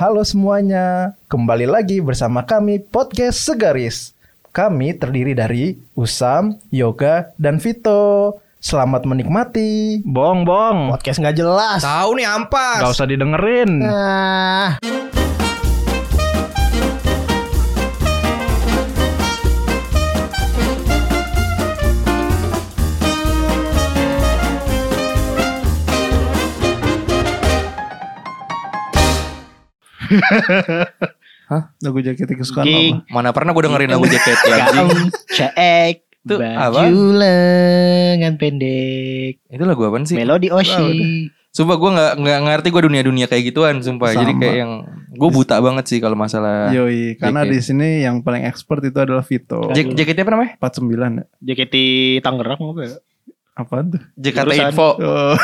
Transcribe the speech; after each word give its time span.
Halo 0.00 0.24
semuanya, 0.24 1.12
kembali 1.28 1.68
lagi 1.68 2.00
bersama 2.00 2.40
kami 2.40 2.80
Podcast 2.80 3.44
Segaris. 3.44 4.16
Kami 4.48 4.96
terdiri 4.96 5.36
dari 5.36 5.76
Usam, 5.92 6.56
Yoga, 6.72 7.36
dan 7.36 7.60
Vito. 7.60 8.40
Selamat 8.64 9.04
menikmati. 9.04 10.00
Bong, 10.00 10.48
bong. 10.48 10.96
Podcast 10.96 11.20
nggak 11.20 11.36
jelas. 11.36 11.84
Tahu 11.84 12.16
nih 12.16 12.24
ampas. 12.32 12.80
Gak 12.80 12.96
usah 12.96 13.08
didengerin. 13.12 13.84
Nah, 13.84 14.80
Lagu 31.82 31.98
jaket 31.98 32.30
kesukaan 32.30 32.64
Ging. 32.64 32.94
apa? 33.00 33.10
Mana 33.10 33.28
pernah 33.30 33.50
gue 33.50 33.62
dengerin 33.62 33.90
lagu 33.90 34.06
JKT 34.06 34.44
anjing. 34.48 34.88
cek 35.28 35.96
Itu 36.20 36.36
apa? 36.36 36.84
baju 36.84 37.00
lengan 37.12 38.34
pendek. 38.36 39.42
Itu 39.44 39.62
lagu 39.64 39.82
apaan 39.82 40.04
sih? 40.04 40.14
Melodi 40.14 40.48
Oshi. 40.48 41.26
Sumpah 41.50 41.74
gue 41.74 41.90
gak, 41.90 42.12
nggak 42.16 42.38
ngerti 42.40 42.68
gue 42.68 42.82
dunia-dunia 42.84 43.26
kayak 43.26 43.42
gituan 43.44 43.82
Sumpah 43.82 44.14
Jadi 44.14 44.22
Sama. 44.28 44.40
kayak 44.40 44.56
yang 44.56 44.72
Gue 45.10 45.26
buta 45.28 45.58
banget 45.58 45.84
sih 45.84 45.98
kalau 45.98 46.14
masalah 46.14 46.70
Yoi, 46.70 47.18
karena 47.18 47.42
JKT. 47.42 47.50
di 47.50 47.58
sini 47.60 47.88
yang 48.00 48.22
paling 48.22 48.46
expert 48.46 48.78
itu 48.80 48.94
adalah 48.94 49.20
Vito. 49.20 49.66
J- 49.68 49.90
JKT 49.90 50.22
apa 50.22 50.30
namanya? 50.30 50.52
49 50.56 50.86
ya? 51.12 51.24
JKT 51.42 51.74
Tangerang 52.20 52.60
apa 52.62 52.80
ya? 52.80 52.94
Apa 53.52 53.82
tuh? 53.82 54.02
JKT. 54.14 54.50
Info 54.62 54.88
Oh, 54.96 55.34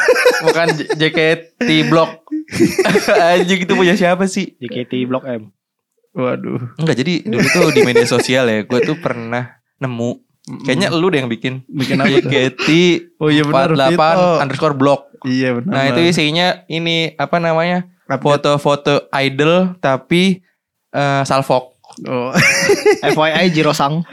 Bukan 0.47 0.67
JKT 0.95 1.67
Blok 1.91 2.26
Anjing 3.35 3.61
itu 3.63 3.73
punya 3.73 3.95
siapa 3.95 4.25
sih? 4.27 4.55
JKT 4.57 5.07
Blok 5.07 5.25
M. 5.25 5.51
waduh. 6.13 6.63
Enggak 6.79 6.97
jadi 6.97 7.23
dulu 7.23 7.45
tuh 7.45 7.69
di 7.71 7.83
media 7.83 8.05
sosial 8.05 8.47
ya 8.47 8.63
Gue 8.63 8.81
tuh 8.81 8.97
pernah 8.97 9.53
nemu 9.77 10.23
Kayaknya 10.63 10.89
lu 10.91 11.11
deh 11.11 11.19
yang 11.19 11.29
bikin 11.29 11.67
bikin 11.67 11.99
apa? 11.99 12.09
JKT 12.09 12.67
Oh 13.19 13.29
iya 13.29 13.43
benar 13.43 13.75
48 13.75 13.91
Vito. 13.91 14.27
underscore 14.41 14.75
blog 14.75 15.01
Iya 15.27 15.59
benar. 15.59 15.73
Nah 15.73 15.83
itu 15.91 16.01
isinya 16.07 16.63
ini 16.67 17.11
apa 17.15 17.37
namanya 17.37 17.91
Update. 18.07 18.23
foto-foto 18.23 18.95
idol 19.11 19.75
tapi 19.77 20.39
eh 20.89 21.23
salfok. 21.27 21.75
Oh, 22.05 22.29
FYI 23.17 23.51
Jirosang. 23.51 24.05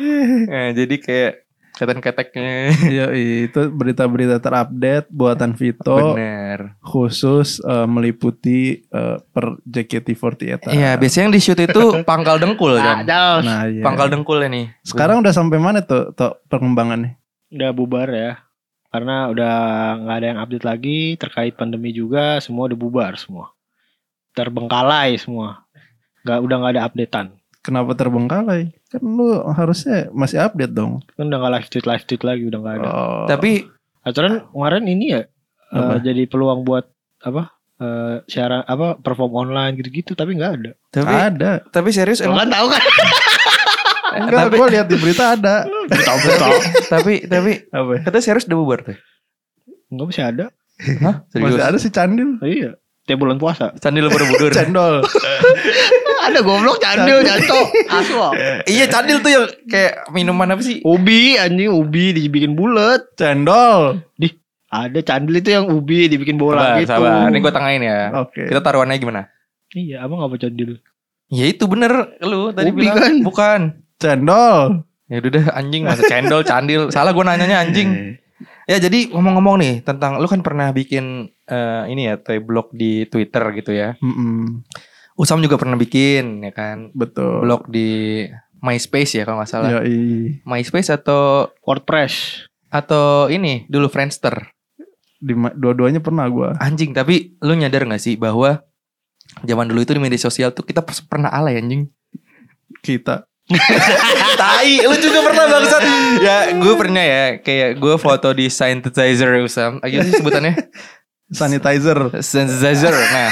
Eh, 0.47 0.71
jadi 0.71 0.95
kayak 0.97 1.31
ketek-keteknya. 1.73 2.49
iya 2.93 3.05
itu 3.13 3.69
berita-berita 3.69 4.37
terupdate 4.37 5.09
buatan 5.09 5.57
Vito 5.57 6.13
Bener. 6.13 6.77
khusus 6.79 7.57
eh, 7.59 7.87
meliputi 7.89 8.85
eh, 8.85 9.17
per 9.33 9.57
JKT48. 9.65 10.69
Iya 10.69 10.95
biasanya 10.95 11.23
yang 11.27 11.33
di 11.33 11.41
shoot 11.41 11.59
itu 11.59 11.83
pangkal 12.09 12.37
dengkul 12.37 12.77
Nah, 12.77 12.85
kan. 12.85 12.97
Jos. 13.05 13.43
Nah, 13.45 13.61
iya. 13.67 13.83
Pangkal 13.83 14.07
dengkulnya 14.13 14.49
nih. 14.49 14.65
Sekarang 14.85 15.19
udah 15.19 15.33
sampai 15.33 15.57
mana 15.57 15.81
tuh, 15.81 16.13
tuh 16.13 16.37
perkembangannya? 16.47 17.17
Udah 17.49 17.69
bubar 17.73 18.09
ya. 18.09 18.31
Karena 18.93 19.25
udah 19.33 19.53
nggak 20.05 20.17
ada 20.21 20.27
yang 20.29 20.39
update 20.39 20.65
lagi 20.65 20.99
terkait 21.17 21.57
pandemi 21.57 21.89
juga, 21.89 22.37
semua 22.37 22.69
udah 22.69 22.77
bubar 22.77 23.17
semua. 23.17 23.49
Terbengkalai 24.33 25.17
semua. 25.17 25.65
Nggak 26.21 26.39
udah 26.39 26.55
nggak 26.61 26.73
ada 26.77 26.83
updatean. 26.85 27.27
Kenapa 27.63 27.95
terbengkalai? 27.95 28.75
Kan 28.91 29.01
lu 29.01 29.39
harusnya 29.49 30.11
masih 30.11 30.37
update 30.37 30.75
dong. 30.75 30.99
Kan 31.15 31.31
udah 31.31 31.39
nggak 31.39 31.53
live 31.55 31.67
tweet 31.71 31.85
live 31.87 32.03
tweet 32.03 32.21
lagi 32.21 32.43
udah 32.45 32.59
nggak 32.59 32.75
ada. 32.77 32.87
Oh. 32.87 33.25
Tapi 33.25 33.63
Aturan 34.03 34.43
kemarin 34.51 34.83
ini 34.83 35.15
ya 35.15 35.23
Apa? 35.71 36.03
jadi 36.03 36.27
peluang 36.27 36.67
buat 36.67 36.91
apa? 37.23 37.55
Eh 37.79 38.15
siaran 38.27 38.67
apa 38.67 38.99
perform 38.99 39.31
online 39.33 39.79
gitu-gitu 39.79 40.11
tapi 40.11 40.35
nggak 40.35 40.51
ada. 40.59 40.71
tapi 40.91 41.07
ada. 41.09 41.51
tapi 41.71 41.89
serius 41.89 42.19
emang 42.19 42.43
kan 42.45 42.51
tahu 42.51 42.67
kan? 42.67 42.83
Enggak, 44.13 44.39
tapi- 44.45 44.57
gue 44.59 44.67
lihat 44.69 44.87
di 44.91 44.97
berita 44.99 45.23
ada. 45.33 45.55
Betul 45.87 46.17
betul. 46.27 46.53
tapi 46.85 47.13
tapi 47.25 47.51
Apa? 47.71 47.91
ya? 47.95 47.99
kata 48.03 48.19
serius 48.19 48.43
udah 48.45 48.57
bubar 48.59 48.79
tuh. 48.83 48.99
Enggak 49.87 50.05
masih 50.11 50.23
ada. 50.27 50.45
Hah? 50.99 51.15
Serius? 51.31 51.47
Masih 51.47 51.63
ada 51.63 51.77
sih 51.79 51.91
candil. 51.95 52.29
Iya. 52.43 52.75
Tiap 53.03 53.19
bulan 53.19 53.39
puasa. 53.39 53.71
Candil 53.79 54.07
Borobudur. 54.07 54.51
Cendol. 54.57 55.03
Ada 56.23 56.39
goblok 56.39 56.79
candil 56.79 57.19
janto. 57.21 57.59
Aswa. 57.87 58.31
iya 58.65 58.85
candil 58.87 59.19
tuh 59.19 59.31
yang 59.31 59.45
kayak 59.65 60.07
minuman 60.09 60.53
apa 60.53 60.61
sih? 60.61 60.79
Ubi 60.81 61.35
anjing 61.35 61.69
ubi 61.69 62.11
dibikin 62.11 62.53
bulat. 62.53 63.03
Cendol. 63.13 63.99
Ada 64.73 65.05
candil 65.05 65.37
itu 65.37 65.53
yang 65.53 65.69
ubi 65.69 66.09
dibikin 66.09 66.33
bola 66.33 66.73
Sabar, 66.73 66.81
gitu. 66.81 66.89
sabar. 66.97 67.29
Ini 67.29 67.37
gue 67.37 67.53
tengahin 67.53 67.81
ya. 67.85 67.99
Oke. 68.25 68.41
Kita 68.49 68.57
taruhannya 68.57 68.97
gimana? 68.97 69.21
Iya, 69.69 70.01
abang 70.01 70.25
apa 70.25 70.33
candil? 70.35 70.81
Ya 71.29 71.45
itu 71.45 71.65
bener 71.69 72.17
lu 72.25 72.49
tadi 72.49 72.73
Ubi 72.73 72.81
bilang 72.81 72.97
kan? 72.97 73.13
bukan. 73.21 73.59
Cendol. 74.01 74.81
Ya 75.05 75.21
udah 75.21 75.29
deh 75.29 75.45
anjing 75.53 75.85
masa 75.85 76.01
cendol 76.09 76.41
candil. 76.41 76.89
Salah 76.95 77.13
gue 77.13 77.21
nanyanya 77.21 77.61
anjing. 77.61 77.89
Eh, 77.93 78.13
Ya 78.63 78.79
jadi 78.79 79.11
ngomong-ngomong 79.11 79.59
nih 79.59 79.73
tentang 79.83 80.23
lu 80.23 80.27
kan 80.31 80.39
pernah 80.39 80.71
bikin 80.71 81.27
eh, 81.51 81.83
ini 81.91 82.07
ya 82.07 82.15
toy 82.15 82.39
blog 82.39 82.71
di 82.71 83.03
Twitter 83.11 83.43
gitu 83.59 83.75
ya. 83.75 83.99
mm-mm. 83.99 84.63
Usam 85.13 85.39
juga 85.45 85.61
pernah 85.61 85.77
bikin 85.77 86.41
ya 86.41 86.51
kan 86.53 86.89
Betul. 86.97 87.45
blog 87.45 87.69
di 87.69 88.25
MySpace 88.63 89.19
ya 89.19 89.23
kalau 89.27 89.43
nggak 89.43 89.51
salah. 89.51 89.69
Yoi. 89.79 90.39
MySpace 90.47 90.89
atau 90.89 91.51
WordPress. 91.61 92.47
atau 92.73 93.29
ini 93.29 93.69
dulu 93.69 93.85
Friendster. 93.85 94.49
Di 95.21 95.37
dua-duanya 95.37 96.01
pernah 96.01 96.25
gua. 96.25 96.57
Anjing 96.57 96.89
tapi 96.89 97.37
lu 97.37 97.53
nyadar 97.53 97.85
gak 97.85 98.01
sih 98.01 98.17
bahwa 98.17 98.65
zaman 99.45 99.69
dulu 99.69 99.85
itu 99.85 99.93
di 99.93 100.01
media 100.01 100.17
sosial 100.17 100.49
tuh 100.57 100.65
kita 100.65 100.81
pernah 101.05 101.29
alay 101.29 101.61
anjing. 101.61 101.85
Kita. 102.81 103.29
Tai, 104.41 104.73
lu 104.89 104.95
juga 104.97 105.19
pernah 105.21 105.45
bangsat. 105.51 105.81
Ya, 106.23 106.37
gue 106.57 106.73
pernah 106.79 107.03
ya 107.03 107.23
kayak 107.43 107.77
gue 107.77 107.95
foto 108.01 108.33
di 108.33 108.49
synthesizer 108.49 109.29
Usam. 109.43 109.77
Ayo 109.85 110.01
sih 110.01 110.17
sebutannya. 110.17 110.57
Sanitizer. 111.29 112.09
synthesizer. 112.25 112.93
Nah, 112.95 113.29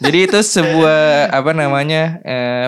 jadi 0.00 0.18
itu 0.26 0.38
sebuah 0.40 1.30
apa 1.32 1.50
namanya? 1.52 2.18
eh, 2.24 2.66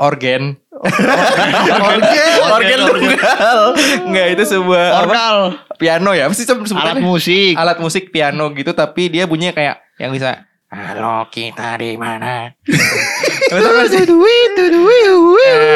organ. 0.00 0.58
organ, 0.80 2.30
organ 2.56 2.78
tunggal. 2.88 3.60
Enggak, 4.06 4.26
itu 4.34 4.42
sebuah 4.56 4.84
apa? 4.90 5.02
Orgal. 5.06 5.36
piano 5.80 6.10
ya. 6.12 6.26
Sih 6.32 6.48
Alat 6.48 7.00
musik. 7.00 7.54
Alat 7.56 7.78
musik 7.80 8.04
piano 8.12 8.52
gitu 8.52 8.72
tapi 8.72 9.08
dia 9.12 9.24
bunyinya 9.24 9.54
kayak 9.56 9.76
yang 10.00 10.12
bisa 10.12 10.50
Halo 10.70 11.26
kita 11.34 11.74
di 11.82 11.98
mana? 11.98 12.54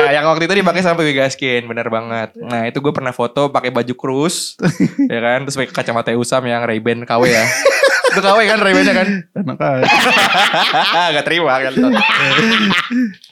Nah, 0.06 0.14
yang 0.14 0.22
waktu 0.30 0.46
itu 0.46 0.54
dipakai 0.62 0.86
sampai 0.86 1.10
Wigaskin, 1.10 1.66
bener 1.66 1.90
banget. 1.90 2.30
Nah, 2.38 2.70
itu 2.70 2.78
gue 2.78 2.94
pernah 2.94 3.10
foto 3.10 3.50
pakai 3.50 3.74
baju 3.74 3.90
krus, 3.98 4.54
ya 5.10 5.18
kan, 5.18 5.42
terus 5.42 5.58
pakai 5.58 5.74
kacamata 5.74 6.14
Usam 6.14 6.46
yang 6.46 6.62
Ray-Ban 6.62 7.02
KW 7.02 7.26
ya. 7.26 7.42
KW 8.22 8.38
kan 8.46 8.58
Ray-Ban-nya 8.60 8.94
kan? 8.94 9.08
Aja. 9.34 11.10
Gak 11.18 11.26
terima 11.26 11.58
kan. 11.58 11.72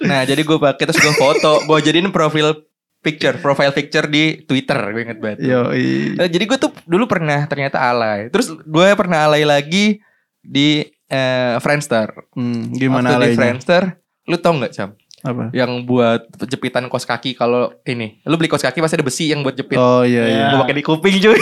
nah, 0.03 0.23
jadi 0.27 0.43
gue 0.43 0.59
pakai 0.59 0.85
terus 0.89 0.99
gue 0.99 1.15
foto, 1.15 1.63
gue 1.69 1.79
jadiin 1.83 2.11
profil 2.11 2.67
picture, 3.03 3.37
profile 3.43 3.75
picture 3.75 4.07
di 4.07 4.47
Twitter, 4.47 4.79
gue 4.95 5.03
inget 5.03 5.19
banget. 5.19 5.39
Yoi. 5.43 6.17
Eh, 6.17 6.29
jadi 6.31 6.45
gue 6.47 6.59
tuh 6.59 6.71
dulu 6.87 7.11
pernah 7.11 7.45
ternyata 7.51 7.83
alay. 7.83 8.31
Terus 8.31 8.55
gue 8.55 8.89
pernah 8.95 9.27
alay 9.27 9.43
lagi 9.43 9.99
di 10.39 10.87
eh, 11.11 11.55
Friendster. 11.59 12.15
Hmm, 12.33 12.71
gimana 12.73 13.11
Waktu 13.11 13.13
di 13.13 13.19
alaynya? 13.19 13.39
Friendster, 13.39 13.83
lu 14.31 14.39
tau 14.39 14.55
nggak 14.55 14.73
Cam? 14.73 14.91
Apa? 15.23 15.55
Yang 15.55 15.87
buat 15.87 16.27
jepitan 16.51 16.91
kos 16.91 17.07
kaki 17.07 17.39
kalau 17.39 17.71
ini, 17.87 18.19
lu 18.27 18.35
beli 18.35 18.51
kos 18.51 18.59
kaki 18.61 18.83
pasti 18.83 18.99
ada 18.99 19.07
besi 19.07 19.31
yang 19.31 19.47
buat 19.47 19.55
jepit. 19.55 19.79
Oh 19.79 20.03
iya 20.03 20.27
iya. 20.27 20.45
Gue 20.51 20.59
pakai 20.67 20.75
di 20.75 20.83
kuping 20.83 21.17
cuy. 21.23 21.39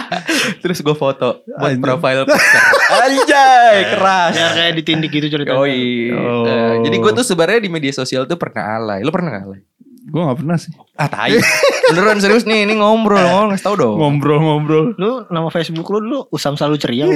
Terus 0.62 0.84
gue 0.84 0.92
foto 0.92 1.40
buat 1.46 1.72
Anjing. 1.72 1.80
profile 1.80 2.22
picture. 2.28 2.64
Anjay, 2.92 3.76
keras. 3.96 4.32
Biar 4.36 4.50
kayak 4.52 4.72
ditindik 4.76 5.10
gitu 5.10 5.26
ceritanya. 5.32 5.56
Yoi. 5.56 6.12
Oh. 6.12 6.44
Eh, 6.44 6.74
jadi 6.84 6.96
gue 7.00 7.12
tuh 7.16 7.24
sebenarnya 7.24 7.60
di 7.64 7.70
media 7.72 7.92
sosial 7.96 8.28
tuh 8.28 8.36
pernah 8.36 8.76
alay. 8.76 9.00
Lu 9.00 9.08
pernah 9.08 9.40
gak 9.40 9.44
alay? 9.48 9.60
Gue 10.04 10.20
gak 10.20 10.38
pernah 10.44 10.56
sih. 10.60 10.72
Ah 11.00 11.08
tai. 11.08 11.40
Beneran 11.88 12.20
serius 12.20 12.44
nih, 12.44 12.68
ini 12.68 12.76
ngobrol, 12.76 13.16
ngomong 13.24 13.56
ngasih 13.56 13.64
tau 13.64 13.74
dong. 13.74 13.96
Ngobrol-ngobrol. 13.96 14.92
Lu 15.00 15.24
nama 15.32 15.48
Facebook 15.48 15.88
lu 15.88 16.04
dulu 16.04 16.18
Usam 16.28 16.60
selalu 16.60 16.76
ceria. 16.76 17.08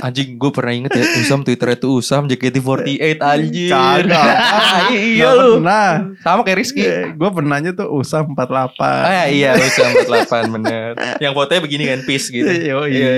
Anjing 0.00 0.40
gue 0.40 0.50
pernah 0.50 0.72
inget 0.72 0.92
ya 0.96 1.04
Usam 1.20 1.44
Twitter 1.44 1.76
itu 1.76 1.88
Usam 1.92 2.24
JKT48 2.24 3.20
anjir 3.20 3.68
Kagak. 3.68 4.34
Ah, 4.40 4.88
Iya 4.88 5.28
lu 5.36 5.60
Pernah. 5.60 5.90
Sama 6.24 6.40
kayak 6.40 6.58
Rizky 6.64 6.84
gue 7.12 7.30
pernahnya 7.30 7.76
tuh 7.76 7.92
Usam 7.92 8.32
48. 8.32 8.80
Ah 8.80 9.28
iya 9.28 9.60
Usam 9.60 9.92
48 10.08 10.54
bener 10.56 10.96
Yang 11.20 11.32
fotonya 11.36 11.60
begini 11.60 11.84
kan 11.86 12.00
Peace 12.08 12.32
gitu. 12.32 12.48
Iya, 12.48 12.74
iya. 12.88 13.10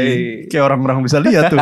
Kayak 0.51 0.65
orang-orang 0.67 1.07
bisa 1.07 1.23
lihat 1.23 1.55
tuh. 1.55 1.59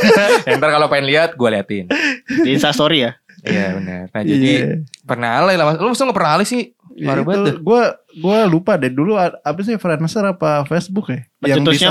Yang 0.50 0.56
ntar 0.58 0.70
kalau 0.74 0.86
pengen 0.90 1.06
lihat 1.06 1.38
gue 1.38 1.48
liatin 1.48 1.86
Di 2.26 2.50
Instastory 2.50 3.06
ya. 3.06 3.12
Iya 3.46 3.78
bener 3.78 4.10
Nah 4.10 4.22
jadi 4.22 4.42
Iya. 4.44 4.66
Pernah 5.06 5.30
alay 5.38 5.54
lah 5.54 5.70
Mas. 5.70 5.76
Lu 5.78 5.94
masa 5.94 6.02
gak 6.02 6.16
pernah 6.18 6.32
alay 6.34 6.46
sih 6.48 6.74
Parah 6.94 7.26
banget 7.26 7.42
dah. 7.42 7.56
Gue 7.58 7.82
gue 8.14 8.38
lupa 8.46 8.78
deh 8.78 8.90
dulu 8.90 9.18
apa 9.18 9.58
sih 9.66 9.74
Friendster 9.78 10.22
apa 10.30 10.62
Facebook 10.62 11.10
ya? 11.10 11.26
Yang 11.42 11.74
bisa 11.74 11.90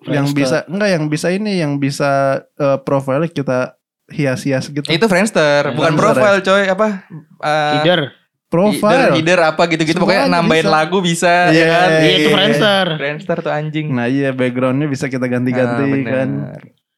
pertamanya 0.00 0.16
yang 0.16 0.26
Friendster. 0.26 0.40
bisa 0.58 0.58
enggak 0.66 0.90
yang 0.90 1.04
bisa 1.06 1.28
ini 1.28 1.52
yang 1.56 1.72
bisa 1.76 2.10
eh, 2.54 2.78
profile 2.80 3.28
kita 3.28 3.76
hias-hias 4.08 4.66
gitu. 4.68 4.84
Itu 4.84 5.06
Friendster, 5.06 5.70
bukan 5.70 5.92
Friendster, 5.92 6.02
profile 6.02 6.38
coy, 6.40 6.62
apa? 6.66 6.88
Eh, 7.38 7.72
Leader. 7.78 8.00
Profile. 8.50 8.90
Leader, 8.90 9.10
leader 9.14 9.40
apa 9.46 9.62
gitu-gitu 9.64 9.94
pokoknya 9.96 10.26
Semuanya 10.26 10.42
nambahin 10.42 10.66
bisa. 10.66 10.74
lagu 10.74 10.98
bisa 10.98 11.32
Iya, 11.46 11.54
ya 11.54 11.66
kan? 11.70 11.88
Iya 11.94 12.12
itu 12.16 12.28
Friendster. 12.28 12.86
Friendster 12.98 13.36
tuh 13.40 13.52
anjing. 13.52 13.86
Nah 13.88 14.06
iya 14.06 14.30
backgroundnya 14.30 14.86
bisa 14.86 15.06
kita 15.06 15.24
ganti-ganti 15.24 15.78
Ah, 15.78 15.86
bener. 15.88 16.10
kan. 16.10 16.28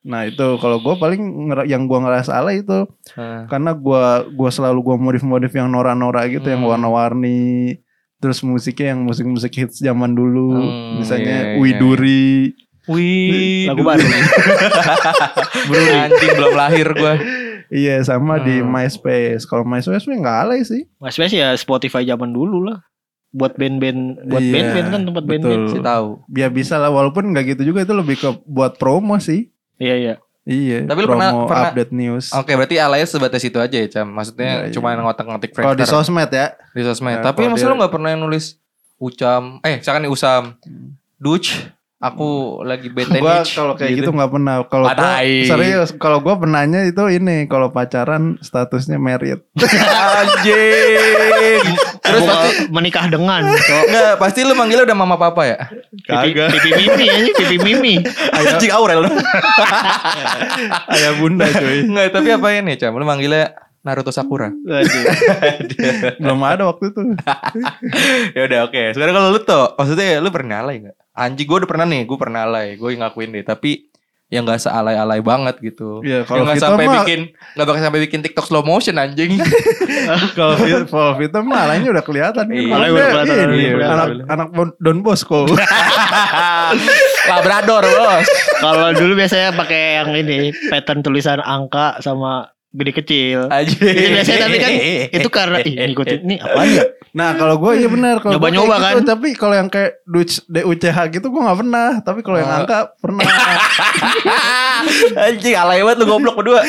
Nah 0.02 0.20
itu 0.24 0.46
kalau 0.56 0.80
gue 0.80 0.94
paling 0.96 1.20
yang 1.64 1.84
gue 1.84 1.98
ngerasa 2.00 2.34
alay 2.34 2.64
itu 2.64 2.88
Ah. 3.12 3.44
karena 3.46 3.70
gue 3.70 4.04
gua 4.32 4.50
selalu 4.50 4.80
gue 4.82 4.96
modif-modif 4.98 5.52
yang 5.52 5.68
nora-nora 5.68 6.24
gitu 6.26 6.48
yang 6.48 6.64
Hmm. 6.64 6.72
warna-warni. 6.72 7.76
Terus 8.16 8.40
musiknya 8.40 8.96
yang 8.96 9.04
musik-musik 9.04 9.52
hits 9.52 9.76
zaman 9.76 10.10
dulu, 10.10 10.56
Hmm, 10.56 11.04
misalnya 11.04 11.36
iya, 11.36 11.48
iya. 11.52 11.60
Widuri. 11.60 12.54
Wih, 12.84 13.70
Lagu 13.70 13.82
baru. 13.82 14.02
anjing 16.02 16.30
belum 16.34 16.54
lahir 16.54 16.88
gua. 16.92 17.14
Iya 17.68 18.04
sama 18.04 18.36
di 18.36 18.60
Hmm. 18.60 18.68
MySpace. 18.68 19.46
Kalau 19.46 19.62
MySpace 19.62 20.04
nggak 20.04 20.38
alay 20.42 20.60
sih. 20.60 20.84
Bes 20.98 21.16
ya 21.28 21.54
Spotify 21.54 22.02
zaman 22.02 22.28
dulu 22.28 22.66
lah. 22.66 22.82
Buat 23.32 23.56
band-band, 23.56 24.28
buat 24.28 24.44
Iya, 24.44 24.52
band-band 24.52 24.86
kan 24.88 25.00
tempat 25.06 25.24
band-band. 25.24 25.62
betul. 25.64 25.72
Si 25.72 25.78
tahu. 25.80 26.08
Ya 26.28 26.48
bisa 26.48 26.76
lah 26.76 26.90
walaupun 26.90 27.32
nggak 27.32 27.56
gitu 27.56 27.62
juga 27.66 27.80
itu 27.80 27.94
lebih 27.94 28.16
ke 28.18 28.28
buat 28.44 28.76
promo 28.76 29.16
sih. 29.16 29.48
Iya 29.78 29.94
iya. 29.96 30.14
Iya. 30.42 30.84
Tapi 30.84 31.00
lu 31.00 31.08
promo 31.08 31.16
pernah- 31.16 31.32
pernah- 31.46 31.70
update 31.70 31.92
news. 31.94 32.28
Oke, 32.34 32.52
berarti 32.52 32.76
alaynya 32.76 33.06
sebatas 33.06 33.40
itu 33.40 33.56
aja 33.56 33.72
ya, 33.72 33.88
Cam. 33.88 34.10
Maksudnya 34.10 34.44
Iya, 34.44 34.62
iya. 34.68 34.72
cuma 34.74 34.92
ngotak-ngatik 34.92 35.54
Kalau 35.54 35.72
di 35.72 35.86
sosmed 35.86 36.28
ya. 36.28 36.52
di 36.68 36.82
sosmed. 36.82 37.22
Nah, 37.22 37.24
Tapi 37.24 37.46
dia- 37.46 37.64
lu 37.64 37.78
gak 37.78 37.88
pernah 37.90 38.12
nulis 38.12 38.58
Ucam, 38.98 39.58
eh 39.62 39.78
misalkan 39.78 40.02
nih 40.02 40.12
Usam, 40.12 40.54
Duch, 41.16 41.56
aku 42.02 42.60
lagi 42.66 42.90
bete 42.90 43.22
Gua 43.22 43.46
nih. 43.46 43.54
kalau 43.54 43.72
kayak 43.78 43.92
gitu 43.94 44.10
nggak 44.10 44.30
pernah. 44.34 44.54
Kalau 44.66 44.86
serius, 45.46 45.94
kalau 45.94 46.18
gua 46.18 46.34
pernahnya 46.34 46.90
itu 46.90 47.06
ini 47.06 47.46
kalau 47.46 47.70
pacaran 47.70 48.42
statusnya 48.42 48.98
married. 48.98 49.38
Anjing. 50.18 51.62
Terus 52.02 52.22
pasti 52.26 52.50
menikah 52.74 53.06
dengan. 53.06 53.46
Enggak, 53.54 54.18
pasti 54.18 54.42
lu 54.42 54.58
manggilnya 54.58 54.84
udah 54.90 54.98
mama 54.98 55.14
papa 55.14 55.46
ya? 55.46 55.58
Pipi, 55.94 56.34
pipi 56.34 56.70
mimi 56.74 57.30
pipi 57.30 57.56
mimi. 57.62 57.94
Anjing 58.36 58.72
Aurel. 58.74 59.06
Ayah 60.90 61.12
bunda 61.22 61.46
cuy. 61.46 61.86
Enggak, 61.86 62.10
tapi 62.10 62.28
apa 62.34 62.48
ini, 62.58 62.74
Cam? 62.74 62.98
Lu 62.98 63.06
manggilnya 63.06 63.54
Naruto 63.82 64.14
Sakura. 64.14 64.50
Belum 66.18 66.40
ada 66.42 66.70
waktu 66.70 66.94
itu. 66.94 67.02
ya 68.38 68.42
udah 68.46 68.58
oke. 68.70 68.82
Sekarang 68.94 69.14
kalau 69.14 69.28
lu 69.34 69.40
tuh, 69.42 69.74
maksudnya 69.74 70.22
lu 70.22 70.30
pernah 70.30 70.62
alay 70.62 70.86
nggak? 70.86 70.96
Anjing 71.12 71.44
gue 71.44 71.56
udah 71.60 71.68
pernah 71.68 71.84
nih, 71.84 72.02
gue 72.04 72.18
pernah 72.18 72.40
alay, 72.44 72.74
gue 72.74 72.88
ngakuin 72.90 73.30
deh. 73.30 73.44
Tapi 73.44 73.92
yang 74.32 74.48
nggak 74.48 74.64
sealay-alay 74.64 75.20
banget 75.20 75.60
gitu. 75.60 76.00
Iya, 76.00 76.24
Yang 76.24 76.26
kalau 76.26 76.42
nggak 76.42 76.56
Vito 76.56 76.64
sampai 76.64 76.86
mah- 76.88 76.94
bikin, 76.98 77.20
nggak 77.52 77.66
bakal 77.68 77.80
sampai 77.84 78.00
bikin 78.00 78.20
TikTok 78.24 78.46
slow 78.48 78.64
motion 78.64 78.96
anjing. 78.96 79.36
Kalau 80.38 80.56
Vito, 80.56 80.88
kalau 80.88 81.44
mah 81.44 81.68
alanya 81.68 81.92
udah 81.92 82.00
kelihatan. 82.00 82.48
Iya, 82.48 82.64
Malah 82.66 82.86
udah 82.88 83.06
kelihatan, 83.12 83.34
udah 83.36 83.52
kelihatan. 83.52 83.92
anak 83.92 84.08
anak 84.26 84.48
Bon- 84.50 84.76
Don 84.80 84.98
Bosco. 85.04 85.44
Labrador 87.30 87.84
bos. 87.84 88.26
Kalau 88.58 88.88
dulu 88.94 89.12
biasanya 89.14 89.52
pakai 89.52 90.00
yang 90.00 90.10
ini 90.16 90.38
pattern 90.68 91.04
tulisan 91.04 91.38
angka 91.38 92.00
sama 92.00 92.50
gede 92.72 92.92
kecil. 92.96 93.38
Itu 93.46 93.84
biasanya 93.84 94.40
tapi 94.42 94.56
kan 94.56 94.70
itu 95.20 95.28
karena 95.28 95.58
ih 95.60 95.74
ngikutin 95.76 96.18
ini 96.24 96.36
apa 96.40 96.60
ya? 96.64 96.82
Nah 97.12 97.36
kalau 97.36 97.60
gue 97.60 97.72
iya 97.76 97.86
benar 97.86 98.16
kalau 98.18 98.40
gua 98.40 98.48
Nyoba-nyoba 98.48 98.74
kayak 98.74 98.82
gitu, 98.82 98.96
kan? 98.96 99.10
Tapi 99.12 99.28
kalau 99.36 99.54
yang 99.54 99.68
kayak 99.68 99.90
Dutch 100.02 100.34
DUCH 100.48 100.98
gitu 101.12 101.26
gue 101.28 101.40
nggak 101.40 101.58
pernah. 101.60 101.88
Tapi 102.00 102.20
kalau 102.20 102.38
yang 102.40 102.48
Oh. 102.48 102.58
angka 102.64 102.78
pernah. 102.96 103.22
anjing 105.28 105.54
alay 105.54 105.80
banget 105.82 105.96
lu 106.00 106.06
goblok 106.08 106.34
berdua. 106.40 106.60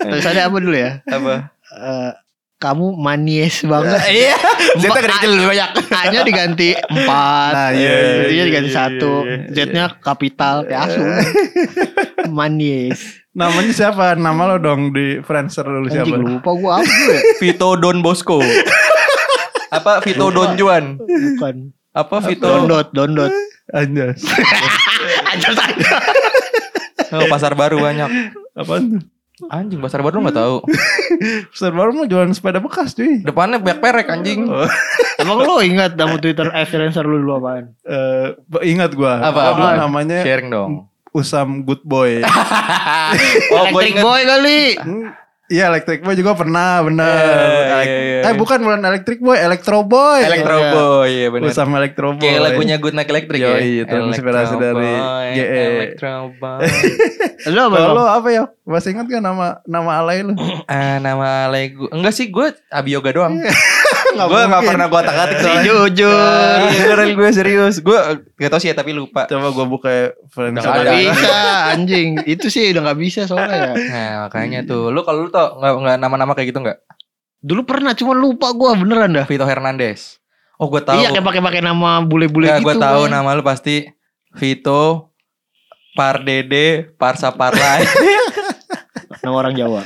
Tulisannya 0.00 0.42
apa 0.44 0.56
dulu 0.56 0.72
ya? 0.72 1.04
Apa? 1.04 1.52
Eh, 1.68 2.10
kamu 2.58 2.98
manis 2.98 3.62
banget. 3.62 4.02
Iya. 4.18 4.34
Zeta 4.82 4.98
Empat- 4.98 5.06
kecil 5.14 5.30
lebih 5.30 5.46
banyak. 5.54 5.70
A-nya 5.94 6.20
diganti 6.26 6.68
4. 6.74 7.06
Nah, 7.06 7.70
iya, 7.70 7.94
iya, 7.94 8.22
iya, 8.34 8.42
diganti 8.44 8.70
iya, 8.70 8.78
satu. 8.78 9.12
iya, 9.24 9.36
iya. 9.46 9.54
Z-nya 9.54 9.84
kapital 10.02 10.66
kayak 10.66 10.82
asu. 10.90 11.00
Manis. 12.28 13.22
Namanya 13.30 13.70
siapa? 13.70 14.18
Nama 14.18 14.42
lo 14.50 14.56
dong 14.58 14.90
di 14.90 15.22
Friendster 15.22 15.62
dulu 15.62 15.86
siapa? 15.86 16.10
Anjing 16.10 16.18
lupa 16.18 16.50
gua 16.58 16.70
apa 16.82 16.90
dulu 16.90 17.12
ya? 17.14 17.22
Vito 17.42 17.68
Don 17.78 17.98
Bosco. 18.02 18.42
Apa 19.70 20.02
Vito 20.02 20.26
Don 20.28 20.58
Juan? 20.58 20.98
Bukan. 20.98 21.70
Apa 21.94 22.16
Vito? 22.22 22.46
Dondot, 22.46 22.90
dondot. 22.90 23.30
Anjas. 23.70 24.24
Aja 25.30 25.50
saja. 25.54 25.92
Oh, 27.14 27.24
pasar 27.28 27.54
baru 27.54 27.78
banyak. 27.78 28.34
Apaan 28.54 28.98
tuh? 28.98 29.02
Anjing 29.46 29.78
pasar 29.78 30.02
baru 30.02 30.18
nggak 30.18 30.34
tahu. 30.34 30.56
Besar 31.54 31.70
baru 31.70 31.94
mau 31.94 32.10
jualan 32.10 32.34
sepeda 32.34 32.58
bekas 32.58 32.98
cuy. 32.98 33.22
Depannya 33.22 33.62
banyak 33.62 33.78
perek 33.78 34.10
anjing. 34.10 34.50
Oh. 34.50 34.66
Emang 35.22 35.38
lo 35.38 35.62
ingat 35.62 35.94
nama 35.94 36.18
Twitter 36.18 36.50
influencer 36.50 37.06
lu 37.06 37.22
dulu 37.22 37.38
apaan? 37.38 37.70
Eh, 37.86 38.26
ingat 38.66 38.98
gua. 38.98 39.22
Apa, 39.22 39.54
Dulu 39.54 39.66
apa? 39.70 39.78
namanya 39.86 40.18
Sharing 40.26 40.50
dong. 40.50 40.72
Usam 41.14 41.62
Good 41.62 41.86
Boy. 41.86 42.18
Oh, 43.48 43.64
Electric. 43.64 44.04
Boy 44.04 44.20
kali. 44.28 44.62
Iya 45.48 45.72
Electric 45.72 46.04
Boy 46.04 46.12
juga 46.12 46.36
pernah 46.36 46.84
bener. 46.84 47.08
Eh, 47.08 47.72
Elek- 47.72 47.88
iya, 47.88 48.00
iya. 48.20 48.20
Eh 48.22 48.34
bukan 48.36 48.60
bukan 48.60 48.84
Electric 48.84 49.16
Boy, 49.18 49.36
Electro 49.38 49.80
Boy. 49.80 50.20
Electro 50.20 50.54
Iya. 50.54 50.70
Boy, 50.70 51.08
iya 51.08 51.28
benar. 51.32 51.48
Usam 51.48 51.72
Electro 51.72 52.08
Boy. 52.12 52.20
Kayak 52.20 52.40
lagunya 52.44 52.76
Good 52.76 52.92
Night 52.92 53.08
Electric 53.08 53.40
ya. 53.40 53.56
Yoi, 53.56 53.72
itu 53.82 53.96
inspirasi 54.04 54.52
Electro 54.52 54.60
dari 54.60 54.92
Boy, 54.92 55.28
GE. 55.32 55.64
Electro 55.72 56.12
Boy. 56.34 56.68
Lu 57.48 57.60
apa 57.64 57.76
lo 57.88 58.04
apa 58.04 58.28
ya? 58.28 58.44
Masih 58.62 58.92
ingat 58.92 59.08
gak 59.08 59.24
nama 59.24 59.64
nama 59.64 59.90
alay 59.96 60.20
lu? 60.20 60.36
Ah, 60.68 61.00
nama 61.00 61.48
lagu. 61.48 61.88
Enggak 61.88 62.12
sih, 62.12 62.28
gue 62.28 62.52
Abi 62.68 62.92
Yoga 62.92 63.08
doang. 63.08 63.40
Nggak 64.18 64.28
gue 64.28 64.40
nggak 64.44 64.62
pernah 64.66 64.86
gue 64.86 64.98
otak-atik 64.98 65.36
Si 65.36 65.44
soalnya. 65.44 65.62
jujur. 65.64 66.56
Iya, 66.60 66.80
beneran 66.82 67.08
gue 67.14 67.28
serius. 67.30 67.74
Gue 67.78 67.98
gak 68.34 68.50
tau 68.50 68.58
sih 68.58 68.68
ya, 68.68 68.74
tapi 68.74 68.90
lupa. 68.90 69.24
Coba 69.24 69.48
gua 69.48 69.64
buka 69.64 69.88
ya, 69.88 70.06
Friendster. 70.28 70.66
Udah 70.66 70.74
Gak 70.74 70.84
ada. 70.84 70.92
bisa 70.98 71.36
anjing. 71.72 72.08
Itu 72.24 72.46
sih 72.48 72.68
udah 72.68 72.82
gak 72.84 72.98
bisa 72.98 73.20
soalnya 73.24 73.54
ya. 73.54 73.72
Nah, 73.72 74.12
makanya 74.24 74.60
tuh. 74.62 74.90
Lu 74.90 75.00
kalau 75.00 75.24
lu 75.24 75.30
tau 75.30 75.56
nggak 75.56 75.72
nggak 75.78 75.96
nama-nama 75.96 76.32
kayak 76.32 76.50
gitu 76.50 76.60
nggak? 76.60 76.78
Dulu 77.38 77.62
pernah 77.62 77.94
cuma 77.94 78.12
lupa 78.12 78.50
gua 78.50 78.74
beneran 78.74 79.14
dah. 79.14 79.22
Vito 79.22 79.46
Hernandez. 79.46 80.18
Oh, 80.56 80.66
gue 80.66 80.82
tahu. 80.82 80.98
Iya 80.98 81.14
kayak 81.14 81.22
pakai-pakai 81.24 81.62
nama 81.62 82.02
bule-bule 82.02 82.50
Nggak, 82.50 82.58
gitu. 82.58 82.66
gue 82.66 82.74
tahu 82.76 83.00
nama 83.06 83.30
lu 83.30 83.46
pasti 83.46 83.86
Vito 84.34 85.14
Pardede 85.94 86.94
Parsa 86.94 87.30
Parlay. 87.30 87.86
Nama 89.18 89.34
orang 89.34 89.54
Jawa. 89.54 89.80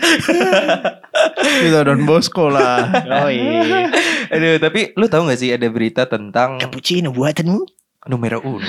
Itu 1.62 1.78
Don 1.82 2.02
Bosco 2.04 2.48
lah. 2.48 2.88
Oh 3.22 3.30
iya. 3.30 3.88
Aduh, 4.28 4.56
tapi 4.58 4.92
lu 4.94 5.06
tahu 5.06 5.28
gak 5.28 5.38
sih 5.38 5.52
ada 5.52 5.68
berita 5.68 6.04
tentang 6.04 6.56
Cappuccino 6.58 7.10
buatanmu? 7.10 7.64
numero 8.02 8.42
uno. 8.42 8.58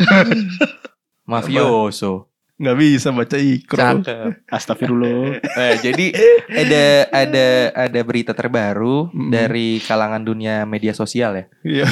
Mafioso. 1.26 2.30
Nggak 2.54 2.78
bisa 2.78 3.10
baca 3.10 3.34
ikro. 3.36 3.80
Cakep. 3.82 4.46
Astagfirullah. 4.48 5.42
Nah, 5.42 5.74
jadi 5.82 6.06
ada 6.54 6.86
ada 7.10 7.46
ada 7.74 8.00
berita 8.06 8.32
terbaru 8.32 9.10
Mm. 9.10 9.30
dari 9.34 9.82
kalangan 9.82 10.22
dunia 10.22 10.64
media 10.64 10.94
sosial 10.94 11.34
ya, 11.34 11.46
Iya. 11.66 11.86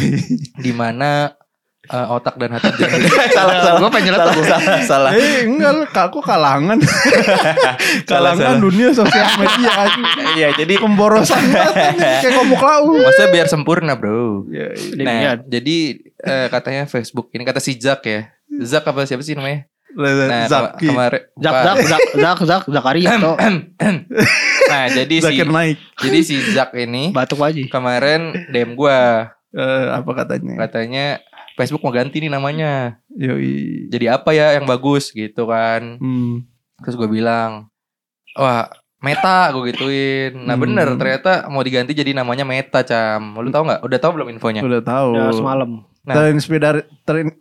di 0.54 0.70
mana 0.72 1.34
eh, 1.92 2.08
otak 2.10 2.36
dan 2.36 2.56
hati 2.56 2.70
jernih. 2.74 3.12
salah 3.36 3.56
salah. 3.60 3.78
Gua 3.78 3.90
pengen 3.90 4.12
nyelet 4.12 4.24
tuh. 4.26 4.44
salah 4.44 4.80
salah. 4.82 5.12
Eh 5.14 5.44
enggak 5.44 5.72
lu 5.72 5.84
aku 5.86 6.20
kalangan. 6.20 6.78
Salah, 8.08 8.34
kalangan 8.34 8.40
salah. 8.50 8.60
dunia 8.60 8.88
sosial 8.92 9.28
media. 9.36 9.72
Iya, 10.32 10.48
jadi 10.56 10.74
Pemborosan 10.80 11.44
banget 11.46 11.76
kayak 12.00 12.34
komuk 12.34 12.58
lau. 12.58 12.96
maksudnya 12.96 13.30
biar 13.30 13.48
sempurna, 13.48 13.94
Bro. 13.94 14.48
Iya, 14.48 14.68
iya. 14.72 14.92
Nah, 14.96 15.12
Demian. 15.12 15.38
jadi 15.46 15.78
eh, 16.18 16.48
katanya 16.48 16.84
Facebook 16.86 17.28
ini 17.32 17.44
kata 17.44 17.60
si 17.60 17.76
Zack 17.76 18.02
ya. 18.04 18.32
Zack 18.62 18.86
apa 18.86 19.04
siapa 19.04 19.22
sih 19.22 19.36
namanya? 19.36 19.68
Nah, 19.92 20.48
Zaki. 20.48 20.88
kema- 20.88 21.12
kemarin 21.12 21.22
Zak 21.36 21.56
Zak 21.58 21.78
Zak 21.84 22.02
Zak 22.16 22.40
Zak 22.42 22.64
Zakaria. 22.66 23.12
Nah, 24.64 24.86
jadi 24.90 25.16
si 25.20 25.36
jadi 25.98 26.20
si 26.22 26.36
Zack 26.50 26.72
ini 26.74 27.12
Batuk 27.12 27.42
aja. 27.42 27.60
kemarin 27.68 28.32
DM 28.50 28.74
gua 28.74 29.28
Eh, 29.52 29.86
apa 29.92 30.08
katanya? 30.16 30.56
katanya 30.64 31.20
Facebook 31.54 31.82
mau 31.82 31.92
ganti 31.92 32.18
nih 32.18 32.28
namanya. 32.28 33.00
Yoi. 33.10 33.88
Jadi 33.88 34.06
apa 34.06 34.32
ya 34.32 34.56
yang 34.56 34.66
bagus 34.66 35.10
gitu 35.10 35.46
kan. 35.46 35.98
Hmm. 35.98 36.48
Terus 36.82 36.96
gue 36.96 37.08
bilang, 37.08 37.68
"Wah, 38.34 38.68
Meta 38.98 39.50
gue 39.50 39.70
gituin." 39.70 40.34
Nah, 40.38 40.54
Hmm. 40.54 40.64
bener 40.64 40.88
ternyata 40.96 41.46
mau 41.48 41.62
diganti 41.62 41.92
jadi 41.92 42.14
namanya 42.14 42.42
Meta, 42.42 42.82
Cam. 42.82 43.36
Lu 43.36 43.50
tahu 43.50 43.66
nggak? 43.66 43.82
Udah 43.82 44.00
tahu 44.00 44.12
belum 44.16 44.28
infonya? 44.32 44.62
Udah 44.62 44.82
tahu. 44.82 45.10
Udah 45.14 45.34
semalam. 45.34 45.72
Nah. 46.02 46.16
Terinspirasi 46.18 46.82
terin- 47.06 47.38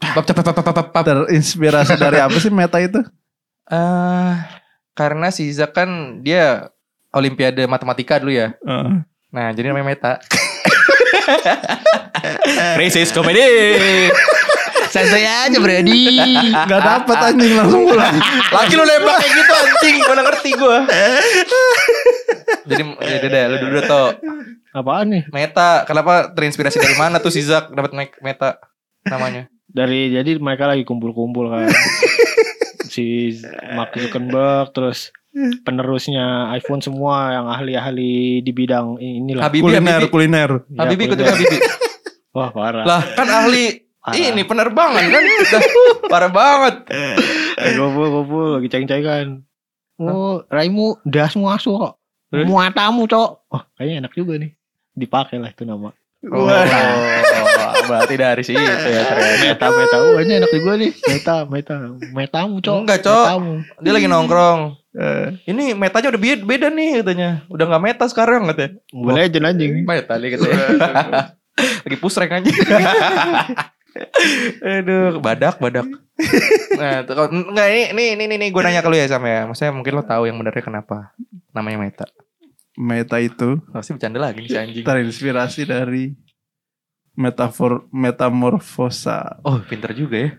terinspirasi 0.93 1.95
dari 1.97 2.21
apa 2.21 2.37
sih 2.37 2.53
meta 2.53 2.77
itu? 2.77 3.01
Eh, 3.65 4.33
karena 4.93 5.31
si 5.31 5.49
Zack 5.49 5.73
kan 5.73 6.21
dia 6.21 6.69
Olimpiade 7.11 7.67
matematika 7.67 8.21
dulu 8.21 8.31
ya. 8.31 8.53
Eh, 8.61 9.03
Nah, 9.31 9.55
jadi 9.55 9.71
namanya 9.71 9.95
Meta. 9.95 10.13
Racist 12.79 13.13
comedy. 13.17 13.47
Santai 14.91 15.23
aja 15.23 15.59
Brady. 15.63 16.03
Gak 16.51 16.83
dapet 16.83 17.17
anjing 17.17 17.55
langsung 17.55 17.87
pulang. 17.87 18.17
Lagi 18.51 18.73
lu 18.75 18.83
nembak 18.83 19.17
kayak 19.23 19.33
gitu 19.39 19.53
anjing, 19.55 19.97
mana 20.03 20.23
ngerti 20.27 20.51
gua. 20.59 20.79
Jadi 22.67 22.83
ya 22.83 23.15
udah 23.23 23.31
deh, 23.31 23.45
lu 23.47 23.57
dulu 23.63 23.79
tuh. 23.87 24.09
Apaan 24.71 25.07
nih? 25.15 25.23
Meta, 25.31 25.83
kenapa 25.87 26.31
terinspirasi 26.35 26.79
dari 26.79 26.95
mana 26.99 27.19
tuh 27.23 27.31
si 27.31 27.43
Zak 27.43 27.71
dapat 27.75 27.95
naik 27.95 28.19
Meta 28.23 28.59
namanya? 29.07 29.47
Dari 29.71 30.11
jadi 30.11 30.39
mereka 30.43 30.67
lagi 30.67 30.83
kumpul-kumpul 30.83 31.55
kan. 31.55 31.71
si 32.91 33.39
Mark 33.79 33.95
Zuckerberg 33.95 34.75
terus 34.75 35.15
penerusnya 35.67 36.51
iPhone 36.55 36.83
semua 36.83 37.35
yang 37.35 37.47
ahli-ahli 37.47 38.43
di 38.43 38.53
bidang 38.53 38.99
inilah. 38.99 39.47
Habibie, 39.47 39.65
kuliner, 39.65 40.01
Habibie. 40.03 40.13
kuliner. 40.13 40.51
Ya, 40.71 40.79
Habibie 40.85 41.05
ikut 41.07 41.19
kuliner. 41.19 41.35
Habibie. 41.35 41.61
Wah 42.37 42.51
parah. 42.55 42.85
Lah, 42.87 43.03
kan 43.19 43.27
ahli 43.27 43.91
Parah. 43.99 44.15
ini 44.17 44.43
penerbangan 44.47 45.03
kan. 45.03 45.23
Udah, 45.23 45.63
parah 46.07 46.31
banget. 46.31 46.75
Kumpul-kumpul 47.77 48.59
lagi 48.59 48.69
ceng-cengan. 48.71 49.43
Oh, 50.01 50.47
Raimu 50.49 50.97
dasmu 51.05 51.51
asu 51.53 51.77
kok. 51.77 52.01
Muatamu, 52.31 53.11
Cok. 53.11 53.31
Oh, 53.51 53.63
kayaknya 53.75 54.07
enak 54.07 54.15
juga 54.15 54.39
nih. 54.39 54.55
Dipakai 54.95 55.43
lah 55.43 55.51
itu 55.51 55.67
nama. 55.67 55.91
Oh, 56.31 56.47
berarti 57.85 58.15
dari 58.15 58.43
situ 58.43 58.59
ya 58.59 58.77
ternyata. 58.77 59.15
Meta, 59.41 59.67
meta. 59.71 59.97
Oh, 59.99 60.19
ini 60.19 60.33
enak 60.37 60.51
juga 60.51 60.73
nih. 60.75 60.91
Meta, 61.07 61.37
meta. 61.45 61.75
Metamu, 62.11 62.55
Cok. 62.59 62.77
Enggak, 62.83 63.01
Cok. 63.01 63.25
Metamu. 63.25 63.53
Dia 63.81 63.93
lagi 63.93 64.07
nongkrong. 64.07 64.61
Eh, 64.91 65.27
Ini 65.47 65.73
metanya 65.73 66.11
udah 66.11 66.19
beda, 66.19 66.43
beda 66.43 66.67
nih 66.69 66.91
katanya. 67.01 67.31
Udah 67.47 67.65
nggak 67.65 67.83
meta 67.83 68.05
sekarang 68.07 68.51
katanya. 68.51 68.71
Boleh 68.91 69.23
aja 69.25 69.39
anjing. 69.41 69.73
Meta 69.87 70.15
nih 70.17 70.29
katanya. 70.35 70.59
lagi 71.61 71.97
push 71.97 72.17
rank 72.17 72.33
aja. 72.35 72.51
Aduh, 74.63 75.19
badak, 75.19 75.59
badak. 75.59 75.87
Nah, 76.75 77.03
tuh, 77.03 77.15
kalau- 77.17 77.33
enggak 77.33 77.67
ini 77.67 77.83
ini 77.91 78.05
ini 78.15 78.23
ini, 78.25 78.35
ini 78.37 78.47
gue 78.49 78.63
nanya 78.63 78.81
ke 78.81 78.89
lu 78.89 78.97
ya 78.97 79.07
Sam 79.07 79.25
ya. 79.25 79.47
Maksudnya 79.47 79.73
mungkin 79.73 79.93
lo 79.95 80.03
tahu 80.03 80.23
yang 80.25 80.37
benernya 80.37 80.63
kenapa 80.63 81.11
namanya 81.51 81.79
meta. 81.81 82.07
Meta 82.75 83.19
itu 83.19 83.61
Pasti 83.69 83.93
bercanda 83.93 84.23
lagi 84.23 84.41
nih 84.41 84.49
si 84.49 84.57
anjing. 84.57 84.85
terinspirasi 84.87 85.63
dari 85.67 86.15
metafor 87.21 87.85
metamorfosa. 87.93 89.37
Oh, 89.45 89.61
pinter 89.61 89.93
juga 89.93 90.17
ya. 90.17 90.31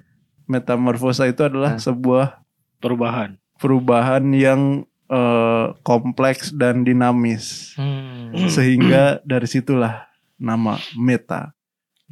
Metamorfosa 0.50 1.30
itu 1.30 1.46
adalah 1.46 1.78
Nah. 1.78 1.82
sebuah 1.82 2.42
Perubahan. 2.82 3.38
perubahan 3.62 4.26
yang 4.34 4.62
eh, 5.06 5.68
kompleks 5.84 6.50
dan 6.50 6.82
dinamis. 6.82 7.76
Hmm. 7.76 8.32
Sehingga 8.48 9.20
dari 9.22 9.44
situlah 9.44 10.08
nama 10.40 10.80
Meta. 10.96 11.52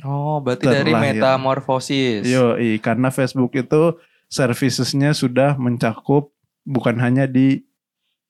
Oh, 0.03 0.43
berarti 0.43 0.67
dari 0.67 0.91
Terlahir. 0.91 1.15
metamorfosis. 1.15 2.27
Yo, 2.27 2.53
karena 2.77 3.07
Facebook 3.07 3.55
itu 3.55 3.95
servicesnya 4.27 5.15
sudah 5.15 5.55
mencakup 5.55 6.35
bukan 6.61 6.99
hanya 6.99 7.23
di 7.23 7.63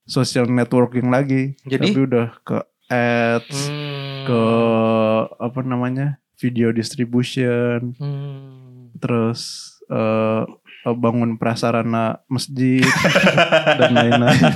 social 0.05 0.46
networking 0.46 1.10
lagi, 1.10 1.58
Jadi? 1.65 1.89
tapi 1.89 2.00
udah 2.05 2.27
ke 2.41 2.58
ads, 2.88 3.58
Hmm. 3.69 4.25
ke 4.25 4.41
apa 5.36 5.60
namanya 5.62 6.22
video 6.39 6.72
distribution, 6.72 7.93
Hmm. 8.00 8.96
terus 8.98 9.67
eh, 9.89 10.43
bangun 10.86 11.36
prasarana 11.36 12.24
masjid 12.25 12.79
dan 13.79 13.91
lain-lain. 13.91 14.39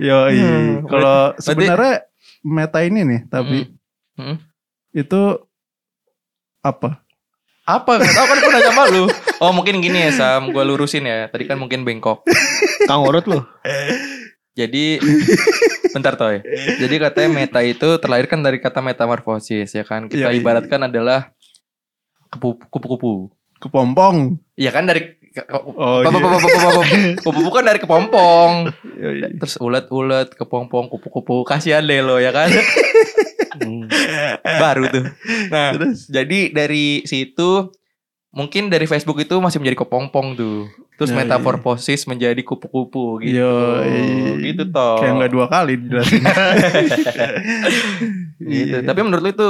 Yo, 0.00 0.18
Hmm, 0.30 0.86
kalau 0.86 1.34
sebenarnya 1.36 2.06
meta 2.42 2.80
ini 2.80 3.00
nih, 3.04 3.20
tapi 3.26 3.68
Hmm. 4.16 4.36
Hmm. 4.36 4.36
itu 4.92 5.22
apa? 6.60 7.00
Apa? 7.64 7.92
Gak 7.96 8.12
tau 8.12 8.26
kan 8.26 8.36
gue 8.36 8.50
nanya 8.50 8.70
sama 8.72 8.84
lu. 8.90 9.04
Oh 9.38 9.52
mungkin 9.54 9.78
gini 9.78 10.02
ya 10.02 10.12
Sam, 10.12 10.50
gue 10.50 10.64
lurusin 10.64 11.06
ya. 11.06 11.30
Tadi 11.30 11.46
kan 11.46 11.54
mungkin 11.54 11.86
bengkok. 11.86 12.26
Kang 12.84 13.06
urut 13.06 13.24
lu. 13.24 13.40
Jadi 14.52 14.98
bentar 15.92 16.14
toy. 16.16 16.42
Jadi 16.78 16.94
katanya 16.98 17.28
meta 17.30 17.60
itu 17.62 17.98
terlahirkan 17.98 18.40
dari 18.40 18.58
kata 18.62 18.80
metamorfosis 18.80 19.70
ya 19.70 19.84
kan. 19.86 20.06
Kita 20.06 20.30
iya. 20.30 20.38
ibaratkan 20.38 20.86
adalah 20.86 21.34
kupu- 22.30 22.62
kupu-kupu. 22.70 23.30
Kepompong. 23.60 24.40
Iya 24.56 24.72
kan 24.72 24.88
dari 24.88 25.20
Oh, 25.78 26.02
iya. 26.02 26.10
kupu-kupu 27.22 27.50
kan 27.54 27.62
dari 27.62 27.78
kepompong. 27.78 28.74
Iya. 28.98 29.30
Terus 29.38 29.62
ulet-ulet, 29.62 30.34
kepompong, 30.34 30.90
kupu-kupu. 30.90 31.46
Kasihan 31.46 31.86
deh 31.86 32.02
lo 32.02 32.18
ya 32.18 32.34
kan. 32.34 32.50
Hmm. 33.60 33.86
Baru 34.42 34.90
tuh. 34.90 35.06
Nah, 35.54 35.70
Terus 35.78 36.10
Jadi 36.10 36.50
dari 36.50 37.06
situ 37.06 37.70
mungkin 38.34 38.70
dari 38.70 38.86
Facebook 38.90 39.22
itu 39.22 39.38
masih 39.38 39.62
menjadi 39.62 39.86
kepompong 39.86 40.34
tuh. 40.34 40.66
Terus 41.00 41.16
metamorfosis 41.16 42.04
menjadi 42.04 42.44
kupu-kupu 42.44 43.24
gitu. 43.24 43.40
Yoi. 43.40 44.52
Gitu 44.52 44.68
toh. 44.68 45.00
kayak 45.00 45.16
nggak 45.16 45.32
dua 45.32 45.46
kali 45.48 45.80
dijelasin. 45.80 46.20
Gitu. 48.40 48.76
Iya. 48.80 48.88
Tapi 48.88 49.00
menurut 49.04 49.24
lu 49.24 49.30
itu 49.32 49.48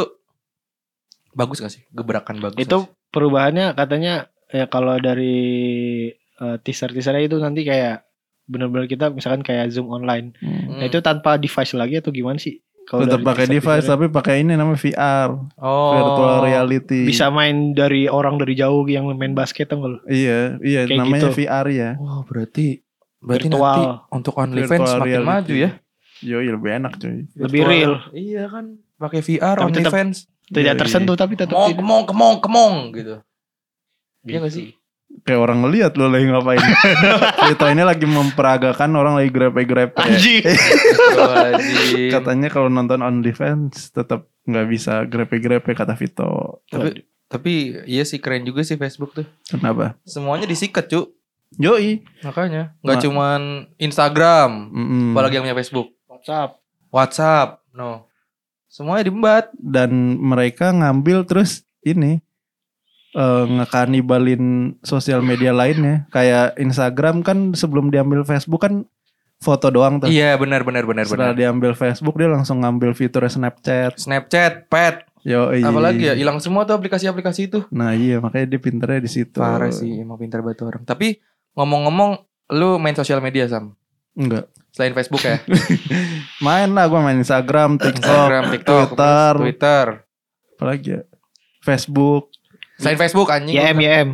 bagus 1.35 1.59
gak 1.63 1.75
sih? 1.75 1.83
Gebrakan 1.91 2.39
bagus. 2.39 2.59
Itu 2.59 2.91
perubahannya 3.15 3.75
katanya 3.75 4.31
ya 4.51 4.67
kalau 4.67 4.99
dari 4.99 5.39
eh, 6.15 6.57
teaser-teasernya 6.63 7.27
itu 7.27 7.39
nanti 7.39 7.63
kayak 7.63 8.07
benar-benar 8.51 8.91
kita 8.91 9.15
misalkan 9.15 9.47
kayak 9.47 9.71
Zoom 9.71 9.91
online. 9.95 10.35
Hmm. 10.43 10.83
Nah, 10.83 10.91
itu 10.91 10.99
tanpa 10.99 11.39
device 11.39 11.75
lagi 11.79 12.03
atau 12.03 12.11
gimana 12.11 12.39
sih? 12.43 12.59
Kalau 12.91 13.07
Tetap 13.07 13.23
pakai 13.23 13.47
device 13.47 13.87
tapi 13.87 14.11
pakai 14.11 14.43
ini 14.43 14.59
namanya 14.59 14.75
VR, 14.77 15.31
oh. 15.57 15.91
virtual 15.95 16.37
reality. 16.43 17.07
bisa 17.07 17.31
main 17.31 17.71
dari 17.71 18.11
orang 18.11 18.35
dari 18.35 18.53
jauh 18.53 18.83
yang 18.85 19.07
main 19.15 19.31
basket 19.31 19.71
enggak 19.71 19.95
lu? 19.95 19.99
Iya, 20.05 20.59
iya 20.59 20.81
Kayak 20.85 20.99
namanya 20.99 21.23
gitu. 21.23 21.39
VR 21.39 21.67
ya. 21.71 21.91
Oh, 21.97 22.27
berarti 22.27 22.83
berarti 23.17 23.47
Virtual. 23.47 23.63
nanti 23.63 23.85
untuk 24.11 24.35
OnlyFans 24.35 24.89
semakin 24.91 25.07
reality. 25.07 25.31
maju 25.31 25.55
ya. 25.55 25.71
Yo, 26.21 26.37
iya 26.37 26.51
lebih 26.51 26.71
enak 26.75 26.93
cuy. 26.97 27.19
Lebih 27.31 27.61
Virtual- 27.63 27.71
real. 27.71 27.93
Iya 28.11 28.45
kan. 28.51 28.65
Pakai 28.99 29.21
VR 29.23 29.57
OnlyFans. 29.63 30.17
Tidak 30.51 30.67
Iya, 30.67 30.75
tersentuh 30.75 31.15
tapi 31.15 31.39
tetap 31.39 31.55
Kemong, 31.55 31.79
kemong, 31.79 32.03
kemong, 32.05 32.35
kemong 32.43 32.75
gitu. 32.91 33.15
Iya 34.23 34.43
gak 34.43 34.51
sih? 34.51 34.75
Kayak 35.21 35.41
orang 35.43 35.59
ngeliat 35.63 35.93
lo 35.95 36.09
lagi 36.09 36.27
ngapain. 36.27 36.63
Kita 37.53 37.69
ini 37.69 37.83
lagi 37.83 38.07
memperagakan 38.07 38.91
orang 38.95 39.21
lagi 39.21 39.29
grepe-grepe. 39.29 39.93
Anjing. 39.95 40.43
Katanya 42.09 42.49
kalau 42.49 42.67
nonton 42.67 43.01
OnlyFans 43.01 43.91
tetap 43.91 44.31
nggak 44.45 44.67
bisa 44.67 45.05
grepe-grepe 45.05 45.71
kata 45.71 45.95
Vito. 45.95 46.63
Tapi 46.67 47.05
tapi 47.27 47.53
iya 47.87 48.03
sih 48.03 48.19
keren 48.19 48.43
juga 48.43 48.65
sih 48.65 48.75
Facebook 48.75 49.15
tuh. 49.15 49.27
Kenapa? 49.47 49.95
Semuanya 50.03 50.45
disikat, 50.45 50.89
Cuk. 50.89 51.15
Yoi. 51.57 52.03
Makanya 52.23 52.75
nggak 52.81 52.99
Ma- 52.99 53.03
cuman 53.03 53.41
Instagram, 53.77 54.51
Mm-mm. 54.71 55.05
apalagi 55.15 55.37
yang 55.37 55.45
punya 55.45 55.59
Facebook, 55.59 55.95
WhatsApp. 56.07 56.59
WhatsApp, 56.91 57.49
no. 57.71 58.07
Semuanya 58.67 59.03
diembat. 59.05 59.51
dan 59.55 59.91
mereka 60.17 60.71
ngambil 60.71 61.27
terus 61.27 61.63
ini 61.83 62.23
eh 63.11 63.45
ngekanibalin 63.47 64.77
sosial 64.87 65.19
media 65.21 65.51
lainnya 65.51 66.07
kayak 66.15 66.55
Instagram 66.63 67.27
kan 67.27 67.53
sebelum 67.59 67.91
diambil 67.91 68.23
Facebook 68.23 68.63
kan 68.63 68.87
foto 69.41 69.73
doang 69.73 69.99
tuh. 70.05 70.13
Iya, 70.13 70.37
benar 70.37 70.63
benar 70.63 70.85
benar 70.85 71.09
Setelah 71.09 71.33
benar. 71.33 71.41
diambil 71.41 71.73
Facebook 71.73 72.15
dia 72.21 72.29
langsung 72.29 72.61
ngambil 72.61 72.93
fitur 72.93 73.25
Snapchat. 73.25 73.97
Snapchat, 73.97 74.69
Pet, 74.69 75.09
Yo, 75.21 75.53
apalagi 75.53 76.09
ya 76.09 76.15
hilang 76.17 76.41
semua 76.41 76.65
tuh 76.65 76.81
aplikasi-aplikasi 76.81 77.53
itu. 77.53 77.61
Nah 77.69 77.93
iya 77.93 78.21
makanya 78.25 78.57
dia 78.57 78.61
pinternya 78.61 79.01
di 79.05 79.11
situ. 79.11 79.37
Parah 79.37 79.69
sih, 79.69 80.01
emang 80.01 80.17
pintar 80.17 80.41
banget 80.41 80.65
orang. 80.65 80.83
Tapi 80.89 81.21
ngomong-ngomong, 81.53 82.25
lu 82.57 82.81
main 82.81 82.97
sosial 82.97 83.21
media 83.21 83.45
Sam? 83.45 83.77
Enggak. 84.17 84.49
Selain 84.73 84.95
Facebook 84.97 85.21
ya? 85.27 85.43
Main 86.47 86.71
lah 86.73 86.87
gue 86.87 87.01
main 87.03 87.19
Instagram, 87.19 87.75
TikTok, 87.75 88.07
Instagram, 88.07 88.45
TikTok, 88.55 88.89
Twitter, 88.95 89.33
Twitter. 89.35 89.87
apalagi 90.55 90.89
ya. 90.95 91.03
Facebook, 91.61 92.31
Selain 92.81 92.97
Facebook 92.97 93.29
anjing. 93.29 93.55
YM 93.55 93.77
YM. 93.77 94.09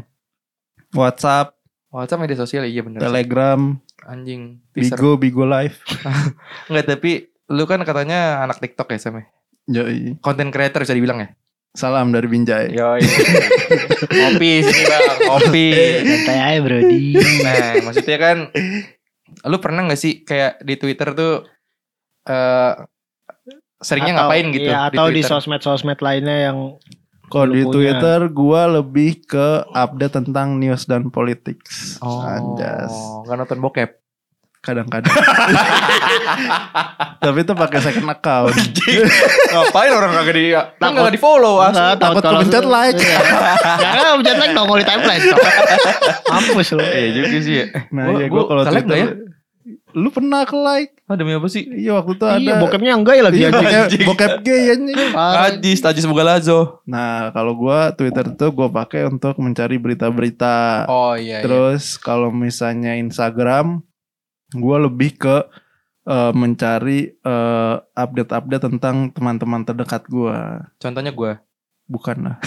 WhatsApp, 0.92 1.54
WhatsApp 1.88 2.20
media 2.20 2.36
sosial 2.36 2.66
iya 2.66 2.82
bener. 2.82 2.98
sih. 2.98 3.06
Telegram, 3.06 3.60
Anjing. 4.06 4.62
Teaser. 4.70 4.96
Bigo, 4.96 5.10
Bigo 5.18 5.44
Live. 5.44 5.82
Enggak, 6.70 6.86
tapi 6.88 7.10
lu 7.46 7.64
kan 7.64 7.82
katanya 7.82 8.42
anak 8.42 8.58
TikTok 8.58 8.90
ya 8.90 8.98
Sam 8.98 9.18
ya? 9.18 9.24
Yoi. 9.66 10.18
Content 10.22 10.50
creator 10.50 10.82
bisa 10.82 10.94
dibilang 10.94 11.18
ya? 11.18 11.28
Salam 11.74 12.08
dari 12.08 12.24
Binjai. 12.26 12.72
Yoi. 12.72 13.02
Ngopi 14.16 14.50
sini 14.62 14.82
bang, 14.86 15.04
ngopi. 15.28 15.66
Santai 16.06 16.38
aja 16.40 16.60
Brody. 16.62 17.04
Nah, 17.44 17.72
maksudnya 17.84 18.16
kan, 18.16 18.36
lu 19.44 19.56
pernah 19.58 19.84
gak 19.84 20.00
sih 20.00 20.22
kayak 20.22 20.62
di 20.64 20.74
Twitter 20.80 21.12
tuh 21.12 21.44
eh 22.26 22.72
seringnya 23.76 24.16
Atau- 24.16 24.32
ngapain 24.32 24.46
gitu? 24.56 24.70
Iya, 24.72 24.78
atau 24.88 25.06
di, 25.12 25.20
Twitter? 25.20 25.30
sosmed-sosmed 25.36 26.00
lainnya 26.00 26.48
yang 26.48 26.80
Kalau 27.26 27.50
di. 27.50 27.66
Twitter 27.66 28.30
gua 28.30 28.70
lebih 28.70 29.26
ke 29.26 29.66
update 29.74 30.22
tentang 30.22 30.58
news 30.58 30.86
dan 30.86 31.10
politics. 31.10 31.98
Oh, 31.98 32.22
Anjas. 32.22 32.94
nggak 33.26 33.36
nonton 33.36 33.60
bokep. 33.60 33.90
kadang-kadang. 34.66 35.06
Tapi 37.22 37.38
itu 37.38 37.54
pakai 37.54 37.78
second 37.78 38.10
account. 38.10 38.50
Ngapain 39.54 39.94
orang 39.94 40.10
kagak 40.10 40.34
di 40.34 40.58
kan 40.58 40.90
kagak 40.90 41.14
di 41.14 41.20
follow 41.22 41.62
ah. 41.62 41.70
Nggak, 41.70 42.02
takut 42.02 42.22
kepencet 42.26 42.66
like. 42.66 42.98
Iya. 42.98 43.18
Karena 43.78 44.18
pencet 44.18 44.38
like 44.42 44.54
nongol 44.58 44.82
di 44.82 44.86
timeline. 44.90 45.22
Mampus 46.34 46.74
lu. 46.74 46.82
Iya 46.82 47.08
juga 47.14 47.38
sih 47.38 47.54
ya. 47.62 47.66
Nah, 47.94 48.18
iya 48.18 48.26
gua 48.26 48.42
gue 48.42 48.44
kalau 48.50 48.62
Twitter. 48.66 49.06
Lu 49.96 50.12
pernah 50.12 50.44
ke 50.44 50.52
like? 50.52 50.92
Ah 51.08 51.16
demi 51.16 51.32
apa 51.32 51.48
sih? 51.48 51.64
Iya 51.64 51.96
waktu 51.96 52.20
itu 52.20 52.24
ada. 52.28 52.36
Iya, 52.36 52.54
bokepnya 52.60 52.92
enggak 52.92 53.14
ya 53.16 53.22
lagi 53.24 53.38
Iya, 53.40 53.48
anjing. 53.48 54.04
bokep, 54.04 54.04
bokep 54.04 54.32
gay 54.44 54.62
anjing. 54.76 54.96
Parah. 55.16 55.48
Ajis, 55.48 55.80
Tajis 55.80 56.04
Bugalazo. 56.04 56.84
Nah, 56.84 57.32
kalau 57.32 57.56
gua 57.56 57.96
Twitter 57.96 58.28
tuh 58.36 58.52
gua 58.52 58.68
pakai 58.68 59.08
untuk 59.08 59.40
mencari 59.40 59.80
berita-berita. 59.80 60.84
Oh 60.92 61.16
iya. 61.16 61.40
Terus 61.40 61.96
kalau 61.96 62.28
misalnya 62.28 62.92
Instagram, 63.00 63.80
gua 64.52 64.84
lebih 64.84 65.16
ke 65.16 65.48
eh, 66.04 66.32
mencari 66.36 67.16
eh, 67.16 67.74
update-update 67.96 68.68
tentang 68.68 69.08
teman-teman 69.16 69.64
terdekat 69.64 70.04
gua. 70.12 70.68
Contohnya 70.76 71.16
gue. 71.16 71.32
Bukan 71.86 72.16
lah. 72.26 72.36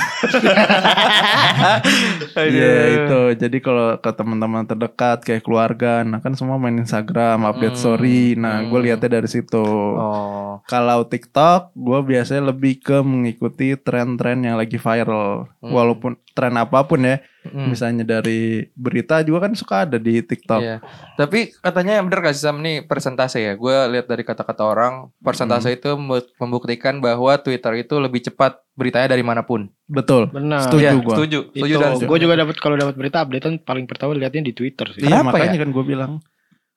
Iya 2.35 2.75
itu. 2.91 3.21
Jadi 3.39 3.57
kalau 3.63 3.95
ke 3.99 4.11
teman-teman 4.11 4.67
terdekat 4.67 5.23
kayak 5.23 5.43
keluarga, 5.43 6.03
nah 6.03 6.19
kan 6.19 6.35
semua 6.35 6.59
main 6.59 6.75
Instagram, 6.75 7.47
update 7.47 7.75
Hmm, 7.75 7.83
story. 7.83 8.35
Nah, 8.35 8.63
gue 8.67 8.79
hmm. 8.79 8.85
lihatnya 8.87 9.09
dari 9.19 9.29
situ. 9.31 9.63
Oh. 9.95 10.59
Kalau 10.67 11.07
TikTok, 11.07 11.71
gue 11.75 11.99
biasanya 12.03 12.51
lebih 12.51 12.83
ke 12.83 12.99
mengikuti 12.99 13.75
tren-tren 13.79 14.43
yang 14.43 14.59
lagi 14.59 14.75
viral. 14.75 15.47
Hmm. 15.63 15.71
Walaupun 15.71 16.19
tren 16.35 16.55
apa 16.59 16.83
pun 16.87 17.03
ya, 17.03 17.23
Hmm. 17.39 17.71
misalnya 17.71 18.03
dari 18.03 18.67
berita 18.75 19.23
juga 19.23 19.47
kan 19.47 19.55
suka 19.55 19.87
ada 19.87 19.95
di 19.95 20.19
TikTok. 20.19 20.59
Iya. 20.59 20.83
Tapi 21.15 21.55
katanya 21.55 22.03
bener 22.03 22.19
gak 22.19 22.35
sih 22.35 22.43
Sam 22.43 22.59
ini 22.59 22.83
persentase 22.83 23.39
ya? 23.39 23.55
Gue 23.55 23.71
lihat 23.95 24.11
dari 24.11 24.27
kata-kata 24.27 24.59
orang, 24.67 25.07
persentase 25.23 25.71
itu 25.71 25.95
mem- 25.95 26.27
membuktikan 26.35 26.99
bahwa 26.99 27.39
Twitter 27.39 27.79
itu 27.79 27.95
lebih 27.95 28.27
cepat 28.27 28.59
beritanya 28.75 29.15
dari 29.15 29.23
mana 29.23 29.47
pun. 29.47 29.71
Betul. 29.87 30.27
Benar. 30.35 30.67
Setuju 30.67 30.83
Iya, 30.83 30.91
gua. 30.99 31.15
Setuju. 31.15 31.39
Setuju 31.55 31.73
Itu 31.75 31.79
dan 31.79 31.91
gue 31.95 32.17
juga 32.19 32.35
dapat 32.35 32.55
kalau 32.59 32.75
dapat 32.75 32.95
berita 32.99 33.23
updatean 33.23 33.55
paling 33.63 33.85
pertama 33.87 34.11
lihatnya 34.19 34.43
di 34.43 34.51
Twitter 34.51 34.87
sih. 34.91 35.07
Iya 35.07 35.23
Kenapa 35.23 35.31
makanya 35.31 35.59
kan 35.63 35.69
gue 35.71 35.83
bilang. 35.87 36.11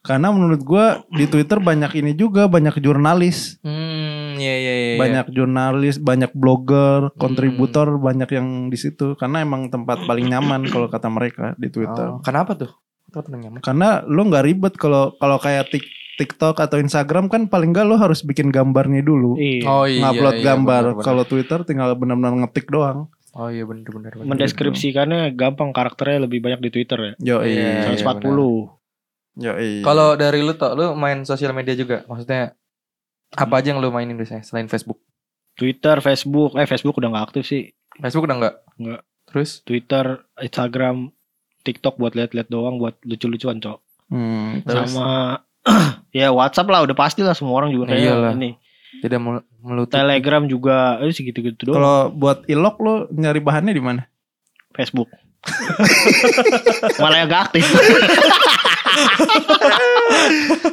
Karena 0.03 0.35
menurut 0.35 0.61
gue 0.61 0.87
di 1.15 1.31
Twitter 1.31 1.63
banyak 1.63 1.95
ini 1.95 2.13
juga 2.13 2.51
banyak 2.51 2.83
jurnalis, 2.83 3.63
Hmm, 3.63 4.35
iya 4.35 4.55
iya 4.59 4.75
iya. 4.75 4.95
banyak 4.99 5.31
jurnalis, 5.31 6.03
banyak 6.03 6.35
blogger, 6.35 7.09
Hmm. 7.09 7.15
kontributor 7.15 7.87
banyak 7.97 8.27
yang 8.35 8.67
di 8.67 8.75
situ. 8.75 9.15
Karena 9.15 9.47
emang 9.47 9.71
tempat 9.71 10.03
paling 10.03 10.27
nyaman 10.27 10.67
kalau 10.67 10.91
kata 10.91 11.07
mereka 11.07 11.55
di 11.55 11.71
Twitter. 11.71 12.19
Oh, 12.19 12.21
kenapa 12.21 12.59
tuh? 12.59 12.75
Kenapa 13.07 13.31
tuh 13.31 13.39
nyaman? 13.39 13.61
Karena 13.63 14.03
lo 14.03 14.27
nggak 14.27 14.43
ribet 14.43 14.75
kalau 14.75 15.15
kalau 15.17 15.39
kayak 15.39 15.71
Tik- 15.71 15.95
TikTok 16.13 16.59
atau 16.59 16.77
Instagram 16.77 17.31
kan 17.31 17.47
paling 17.47 17.71
nggak 17.71 17.87
lo 17.87 17.95
harus 17.95 18.27
bikin 18.27 18.51
gambarnya 18.51 19.01
dulu. 19.01 19.39
Iya. 19.39 19.65
Oh 19.65 19.87
iya. 19.87 20.03
ngupload 20.03 20.37
iya, 20.39 20.45
gambar. 20.45 20.83
Kalau 20.99 21.23
Twitter 21.25 21.63
tinggal 21.63 21.95
benar-benar 21.95 22.43
ngetik 22.43 22.67
doang. 22.69 23.07
Oh 23.33 23.49
iya 23.49 23.65
bener. 23.65 23.87
Mendeskripsikannya 24.21 25.33
gampang 25.33 25.73
karakternya 25.73 26.27
lebih 26.29 26.45
banyak 26.45 26.61
di 26.61 26.71
Twitter 26.75 26.99
ya. 27.01 27.13
Yo 27.17 27.37
Iya, 27.47 27.87
iya. 27.87 27.97
140. 29.33 29.41
Yo 29.41 29.53
Kalau 29.81 30.15
dari 30.15 30.41
lu 30.41 30.53
toh, 30.53 30.73
lu 30.73 30.93
main 30.93 31.25
sosial 31.25 31.53
media 31.53 31.73
juga? 31.73 32.05
Maksudnya 32.05 32.53
apa 33.33 33.55
aja 33.57 33.73
yang 33.73 33.81
lu 33.81 33.89
mainin 33.89 34.15
biasanya 34.15 34.45
selain 34.45 34.69
Facebook? 34.69 35.01
Twitter, 35.53 36.01
Facebook, 36.01 36.57
eh 36.57 36.65
Facebook 36.65 36.97
udah 36.97 37.09
nggak 37.09 37.27
aktif 37.29 37.45
sih. 37.45 37.73
Facebook 37.97 38.25
udah 38.25 38.37
enggak? 38.37 38.55
Nggak. 38.77 39.01
Terus? 39.29 39.51
Twitter, 39.63 40.05
Instagram, 40.37 41.13
TikTok 41.63 41.97
buat 41.97 42.13
lihat-lihat 42.13 42.49
doang 42.49 42.77
buat 42.77 43.01
lucu-lucuan, 43.05 43.61
Cok. 43.61 43.79
Hmm, 44.13 44.61
Terus? 44.65 44.93
Sama 44.93 45.41
ya 46.13 46.29
WhatsApp 46.29 46.69
lah 46.69 46.85
udah 46.85 46.97
pasti 46.97 47.25
lah 47.25 47.33
semua 47.33 47.57
orang 47.57 47.73
juga 47.73 47.93
kayak 47.93 48.01
Iyalah. 48.05 48.33
ini. 48.37 48.57
Tidak 49.01 49.17
mel- 49.17 49.47
melutup. 49.65 49.97
Telegram 49.97 50.45
juga 50.45 51.01
eh 51.01 51.09
segitu-gitu 51.09 51.73
doang. 51.73 51.77
Kalau 51.81 51.99
buat 52.13 52.45
ilok 52.45 52.77
lo 52.85 52.95
nyari 53.09 53.41
bahannya 53.41 53.73
di 53.73 53.81
mana? 53.81 54.05
Facebook. 54.77 55.09
Malah 57.03 57.17
yang 57.19 57.29
gak 57.29 57.43
aktif. 57.51 57.65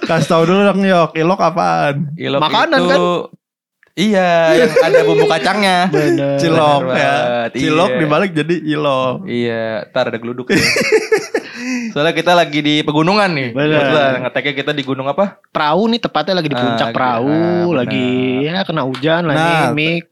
Kasih 0.01 0.27
tahu 0.27 0.43
dulu 0.45 0.61
dong 0.63 0.81
Yok, 0.81 1.09
ilok 1.15 1.39
apaan? 1.39 1.95
Ilok 2.15 2.39
Makanan 2.39 2.79
itu, 2.79 2.89
kan? 2.89 3.01
Iya, 3.99 4.31
yang 4.55 4.71
ada 4.79 4.99
bumbu 5.03 5.25
kacangnya. 5.27 5.91
Bener. 5.91 6.39
Cilok 6.39 6.81
Bener 6.81 6.95
ya. 6.95 7.11
banget, 7.11 7.51
Cilok 7.53 7.89
iya. 7.89 7.99
dibalik 7.99 8.31
jadi 8.31 8.55
ilok. 8.71 9.15
Iya, 9.27 9.65
ntar 9.91 10.07
ada 10.07 10.17
geluduk 10.17 10.47
ya. 10.47 10.55
Soalnya 11.91 12.15
kita 12.15 12.31
lagi 12.31 12.63
di 12.63 12.79
pegunungan 12.79 13.27
nih. 13.29 13.49
Kebetulan 13.51 14.11
ngeteknya 14.23 14.53
kita 14.55 14.71
di 14.71 14.83
gunung 14.83 15.03
apa? 15.05 15.43
Perahu 15.51 15.91
nih 15.91 15.99
tepatnya 15.99 16.39
lagi 16.39 16.47
di 16.47 16.55
Ah, 16.55 16.61
puncak 16.63 16.87
gitu. 16.87 16.95
perahu, 16.95 17.27
Ah, 17.27 17.43
benar. 17.67 17.75
lagi 17.83 18.07
ya 18.39 18.57
kena 18.63 18.83
hujan 18.83 19.21
Nah, 19.21 19.29
lagi 19.29 19.53
mik. 19.75 20.03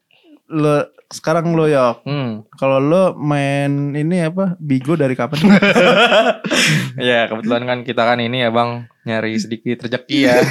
Lo 0.49 0.75
sekarang 1.07 1.51
lo 1.51 1.65
Yok, 1.65 2.03
Hmm. 2.03 2.43
kalau 2.51 2.77
lo 2.77 3.03
main 3.13 3.69
ini 3.93 4.23
apa? 4.23 4.55
Bigo 4.57 4.93
dari 4.93 5.13
kapan? 5.13 5.39
Ya 6.99 7.27
kebetulan 7.27 7.63
kan 7.63 7.79
kita 7.81 8.01
kan 8.03 8.17
ini 8.17 8.41
ya 8.41 8.49
bang 8.49 8.89
nyari 9.03 9.37
sedikit 9.37 9.83
rezeki 9.83 10.19
ya. 10.19 10.37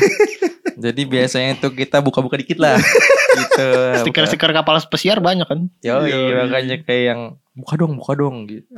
Jadi 0.76 1.02
biasanya 1.04 1.56
itu 1.56 1.68
kita 1.70 1.98
buka-buka 1.98 2.36
dikit 2.36 2.56
lah. 2.56 2.76
gitu. 2.76 3.68
Stiker-stiker 4.04 4.52
kapal 4.52 4.76
pesiar 4.84 5.18
banyak 5.18 5.44
kan. 5.44 5.72
Yo, 5.80 6.04
makanya 6.38 6.76
kayak 6.82 7.04
yang 7.06 7.20
buka 7.52 7.74
dong, 7.76 7.96
buka 7.96 8.12
dong 8.12 8.44
gitu. 8.44 8.68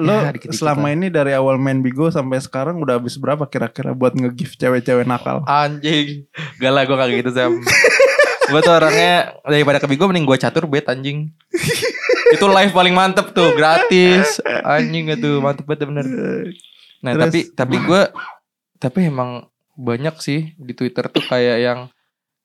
lo 0.00 0.08
Ya, 0.10 0.32
dikit-dikit 0.32 0.56
selama 0.56 0.88
ini 0.90 1.08
dari 1.08 1.36
awal 1.36 1.56
main 1.56 1.84
Bigo 1.84 2.08
sampai 2.08 2.40
sekarang 2.40 2.80
udah 2.80 2.96
habis 2.96 3.14
berapa 3.14 3.44
kira-kira 3.44 3.92
buat 3.92 4.16
nge-gift 4.16 4.56
cewek-cewek 4.56 5.04
nakal? 5.04 5.44
Anjing. 5.44 6.24
Gak 6.56 6.72
lah 6.72 6.82
gue 6.82 6.96
kayak 6.96 7.14
gitu 7.20 7.30
Sam. 7.30 7.52
gue 8.48 8.60
tuh 8.64 8.74
orangnya 8.74 9.36
daripada 9.44 9.78
ke 9.78 9.86
Bigo 9.86 10.08
mending 10.08 10.24
gue 10.24 10.38
catur 10.40 10.64
bet 10.64 10.88
anjing. 10.88 11.30
itu 12.28 12.44
live 12.44 12.76
paling 12.76 12.92
mantep 12.92 13.32
tuh 13.32 13.56
gratis 13.56 14.36
anjing 14.60 15.08
itu 15.08 15.40
mantep 15.40 15.64
banget 15.64 15.88
bener. 15.88 16.06
Nah 17.00 17.12
Terus? 17.16 17.24
tapi 17.24 17.40
tapi 17.56 17.76
gue 17.80 18.02
tapi 18.78 18.98
emang 19.08 19.48
banyak 19.78 20.18
sih 20.18 20.52
di 20.58 20.72
Twitter 20.74 21.06
tuh 21.08 21.22
kayak 21.24 21.56
yang 21.62 21.78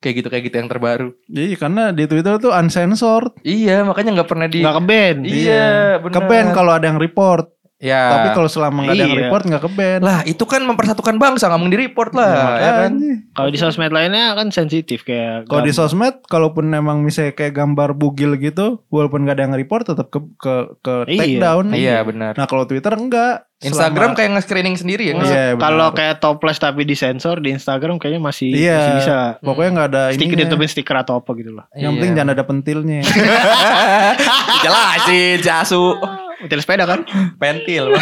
kayak 0.04 0.16
gitu 0.20 0.28
kayak 0.28 0.44
gitu 0.52 0.56
yang 0.60 0.70
terbaru. 0.70 1.10
Iya, 1.32 1.56
karena 1.56 1.84
di 1.96 2.04
Twitter 2.04 2.36
tuh 2.36 2.52
uncensored. 2.52 3.40
Iya 3.48 3.88
makanya 3.88 4.20
nggak 4.20 4.30
pernah 4.30 4.48
di. 4.52 4.60
Nggak 4.60 4.76
ke 4.76 4.84
band. 4.84 5.20
Iya 5.24 5.72
bener. 6.04 6.16
Ke-ban 6.20 6.46
kalau 6.52 6.72
ada 6.76 6.86
yang 6.92 7.00
report. 7.00 7.48
Ya. 7.84 8.02
Tapi 8.10 8.28
kalau 8.32 8.48
selama 8.48 8.80
nggak 8.82 8.96
ada 8.96 9.04
yang 9.04 9.12
Iya. 9.12 9.22
report 9.22 9.44
nggak 9.44 9.62
ke-ban. 9.62 10.00
lah 10.00 10.18
itu 10.24 10.44
kan 10.44 10.64
mempersatukan 10.64 11.16
bangsa 11.18 11.46
nggak 11.46 11.60
mau 11.60 11.68
di 11.68 11.76
report 11.78 12.12
lah 12.14 12.32
Ya, 12.32 12.48
ya, 12.58 12.72
kan. 12.80 12.92
Kalau 13.30 13.50
di 13.50 13.58
sosmed 13.58 13.92
lainnya 13.92 14.32
kan 14.32 14.48
sensitif 14.50 15.04
kayak 15.04 15.46
Kalau 15.46 15.62
di 15.62 15.70
sosmed, 15.70 16.24
kalaupun 16.24 16.72
emang 16.72 17.04
misalnya 17.04 17.34
kayak 17.34 17.52
gambar 17.54 17.92
bugil 17.94 18.38
gitu, 18.38 18.80
walaupun 18.88 19.24
gak 19.24 19.36
ada 19.36 19.44
yang 19.44 19.54
report 19.54 19.84
tetap 19.86 20.08
ke 20.08 20.24
ke 20.38 20.54
ke 20.80 20.94
Iya. 21.06 21.20
take 21.20 21.38
down. 21.38 21.66
Iya 21.70 21.98
benar. 22.02 22.34
Nah 22.34 22.46
kalau 22.46 22.64
Twitter 22.64 22.90
enggak. 22.90 23.52
Instagram 23.60 24.12
Selama- 24.12 24.18
kayak 24.18 24.30
nge-screening 24.34 24.76
sendiri 24.76 25.04
ya. 25.06 25.14
nggak? 25.14 25.24
Iya, 25.26 25.46
benar. 25.50 25.62
kalau 25.62 25.88
kayak 25.94 26.16
toples 26.20 26.58
tapi 26.58 26.84
disensor 26.84 27.40
di 27.40 27.52
Instagram 27.52 27.96
kayaknya 27.96 28.20
masih 28.22 28.52
Iya. 28.52 28.76
masih 28.76 28.94
bisa. 29.02 29.18
pokoknya 29.40 29.70
nggak 29.74 29.88
ada 29.90 30.04
ini. 30.06 30.16
Stiker 30.18 30.36
ditutupin 30.38 30.68
stiker 30.68 30.96
atau 30.98 31.14
apa 31.16 31.32
gitu 31.34 31.52
lah. 31.54 31.66
Yang 31.74 31.92
penting 31.94 32.12
jangan 32.14 32.32
ada 32.34 32.44
pentilnya. 32.44 33.00
Jelasin 34.64 35.40
Jasu 35.40 35.96
Hotel 36.44 36.60
sepeda 36.60 36.84
kan? 36.84 37.08
pentil. 37.42 37.96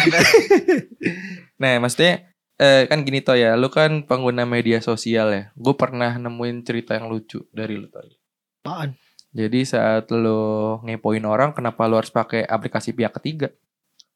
nah, 1.62 1.78
maksudnya 1.78 2.26
eh, 2.58 2.90
kan 2.90 3.06
gini 3.06 3.22
toh 3.22 3.38
ya, 3.38 3.54
lu 3.54 3.70
kan 3.70 4.02
pengguna 4.02 4.42
media 4.42 4.82
sosial 4.82 5.30
ya. 5.30 5.44
Gue 5.54 5.78
pernah 5.78 6.18
nemuin 6.18 6.66
cerita 6.66 6.98
yang 6.98 7.06
lucu 7.06 7.46
dari 7.54 7.78
lu 7.78 7.86
tadi. 7.86 8.18
Apaan? 8.66 8.98
Jadi 9.32 9.64
saat 9.64 10.12
lu 10.12 10.76
ngepoin 10.84 11.24
orang, 11.24 11.56
kenapa 11.56 11.88
lu 11.88 11.96
harus 11.96 12.12
pakai 12.12 12.44
aplikasi 12.44 12.92
pihak 12.92 13.16
ketiga? 13.16 13.48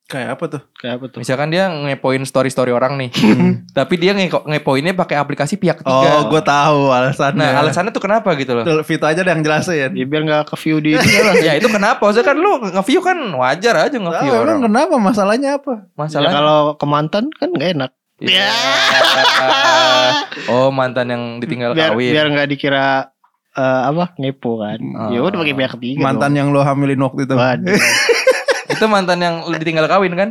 Kayak 0.07 0.39
apa 0.39 0.45
tuh? 0.47 0.63
Kayak 0.79 1.03
apa 1.03 1.05
tuh? 1.11 1.19
Misalkan 1.19 1.51
dia 1.51 1.67
ngepoin 1.67 2.23
story-story 2.23 2.71
orang 2.71 2.95
nih, 2.95 3.11
tapi 3.79 3.99
dia 3.99 4.15
nge 4.15 4.31
ngepoinnya 4.31 4.95
pakai 4.95 5.19
aplikasi 5.19 5.59
pihak 5.59 5.83
ketiga. 5.83 6.23
Oh, 6.23 6.31
gue 6.31 6.43
tahu 6.47 6.95
alasannya. 6.95 7.43
Nah, 7.43 7.67
alasannya 7.67 7.91
tuh 7.91 8.07
kenapa 8.07 8.31
gitu 8.39 8.55
loh? 8.55 8.63
Tuh, 8.63 8.87
Vito 8.87 9.03
aja 9.03 9.27
ada 9.27 9.35
yang 9.35 9.43
jelasin. 9.43 9.91
Ya 9.99 10.07
biar 10.07 10.23
nggak 10.23 10.55
ke 10.55 10.57
view 10.63 10.79
di 10.79 10.95
lah. 10.95 11.03
ya 11.47 11.53
itu 11.59 11.67
kenapa? 11.67 11.99
Maksudnya 11.99 12.27
kan 12.27 12.37
lu 12.39 12.53
nge-view 12.63 13.01
kan 13.03 13.19
wajar 13.35 13.75
aja 13.91 13.97
nge-view 13.99 14.33
emang 14.33 14.47
orang. 14.47 14.59
kenapa? 14.71 14.95
Masalahnya 15.03 15.51
apa? 15.59 15.75
Ya, 15.75 15.99
Masalahnya 15.99 16.35
kalau 16.39 16.61
ke 16.79 16.87
mantan 16.87 17.25
kan 17.35 17.49
nggak 17.51 17.71
enak. 17.75 17.91
Iya. 18.17 18.49
oh 20.55 20.73
mantan 20.73 21.13
yang 21.13 21.23
ditinggal 21.43 21.77
biar 21.77 21.93
kawin. 21.93 22.13
biar 22.17 22.27
nggak 22.33 22.49
dikira 22.49 23.11
eh, 23.59 23.81
apa 23.91 24.15
ngepo 24.23 24.63
kan. 24.63 24.79
Oh. 24.81 25.11
Ya 25.11 25.21
udah 25.21 25.39
pakai 25.43 25.55
pihak 25.59 25.73
ketiga. 25.77 26.01
Mantan 26.01 26.33
yang 26.39 26.55
lo 26.55 26.63
hamilin 26.63 27.03
waktu 27.03 27.27
itu. 27.27 27.35
dong. 27.35 27.43
Waduh. 27.43 27.75
Itu 28.77 28.87
mantan 28.87 29.19
yang 29.19 29.35
lu 29.45 29.57
ditinggal 29.57 29.87
kawin 29.87 30.13
kan? 30.13 30.31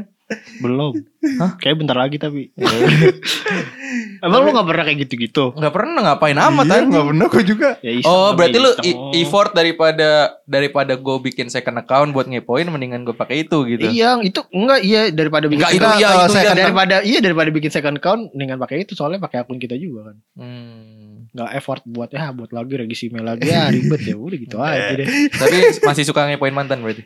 Belum. 0.58 0.98
Hah? 1.38 1.54
Kayak 1.58 1.86
bentar 1.86 1.94
lagi 1.94 2.18
tapi. 2.18 2.50
Emang 4.26 4.42
lu 4.42 4.52
gak 4.52 4.66
pernah 4.66 4.84
kayak 4.84 5.00
gitu-gitu? 5.06 5.54
Nggak 5.54 5.70
pernah 5.70 6.02
ngapain 6.04 6.34
amat 6.34 6.66
Iya, 6.66 6.82
nggak 6.84 7.06
bener 7.06 7.26
kok 7.30 7.46
juga. 7.46 7.70
Ya, 7.80 7.92
iseng 7.94 8.10
Oh, 8.10 8.34
berarti 8.34 8.58
lu 8.58 8.72
iseng. 8.76 9.14
effort 9.16 9.54
daripada 9.54 10.10
daripada 10.44 10.98
gue 10.98 11.16
bikin 11.22 11.48
second 11.48 11.78
account 11.78 12.10
buat 12.10 12.26
ngepoin 12.26 12.66
mendingan 12.66 13.06
gue 13.06 13.14
pakai 13.14 13.46
itu 13.46 13.58
gitu. 13.68 13.86
Iya, 13.86 14.18
itu 14.22 14.42
enggak 14.50 14.80
iya 14.82 15.02
daripada 15.12 15.46
bikin 15.46 15.62
Enggak, 15.62 15.72
itu 15.72 15.86
second- 15.86 16.00
iya, 16.00 16.10
itu 16.10 16.34
iya. 16.34 16.54
daripada 16.56 16.96
iya 17.04 17.20
daripada 17.22 17.50
bikin 17.52 17.70
second 17.70 17.96
account 17.96 18.22
mendingan 18.34 18.58
pakai 18.58 18.76
itu 18.82 18.98
soalnya 18.98 19.22
pakai 19.22 19.46
akun 19.46 19.62
kita 19.62 19.78
juga 19.78 20.10
kan. 20.10 20.16
Hmm. 20.34 21.30
Enggak 21.30 21.50
effort 21.54 21.82
buat 21.86 22.10
ya 22.10 22.34
buat 22.34 22.50
lagi 22.50 22.74
email 23.06 23.26
lagi 23.28 23.46
ya 23.46 23.70
ribet 23.70 24.02
ya 24.02 24.16
udah 24.18 24.38
gitu 24.40 24.58
aja 24.64 24.90
deh. 24.96 25.08
Tapi 25.30 25.56
masih 25.86 26.02
suka 26.02 26.26
ngepoin 26.26 26.56
mantan 26.56 26.82
berarti. 26.82 27.06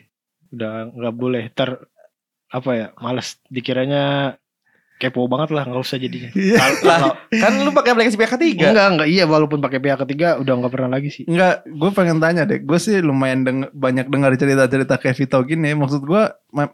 Udah 0.50 0.72
nggak 0.88 1.14
boleh 1.14 1.44
ter 1.50 1.78
apa 2.46 2.70
ya 2.72 2.86
males 2.96 3.38
dikiranya 3.46 4.34
kepo 4.96 5.24
banget 5.24 5.48
lah 5.50 5.64
nggak 5.64 5.80
usah 5.80 5.96
jadinya. 5.96 6.28
Iya. 6.36 6.58
Kalau- 6.58 6.84
Lah, 6.84 6.98
kalau- 7.00 7.16
kan 7.32 7.52
lu 7.56 7.70
pakai 7.70 7.90
aplikasi 7.90 8.14
pihak 8.14 8.36
ketiga. 8.36 8.68
enggak 8.68 8.86
enggak 8.90 9.08
iya 9.08 9.24
walaupun 9.24 9.58
pakai 9.58 9.78
pihak 9.78 9.96
ketiga 9.98 10.36
udah 10.36 10.52
nggak 10.54 10.68
pernah 10.68 10.90
lagi 10.92 11.08
sih. 11.08 11.24
Enggak, 11.24 11.64
gue 11.64 11.90
pengen 11.90 12.18
tanya 12.18 12.44
deh. 12.44 12.60
Gue 12.60 12.76
sih 12.76 13.00
lumayan 13.00 13.40
deng- 13.40 13.72
banyak 13.72 14.06
dengar 14.06 14.34
cerita-cerita 14.34 14.98
kayak 14.98 15.16
Vito 15.16 15.40
gini. 15.40 15.72
Maksud 15.72 16.02
gue, 16.02 16.22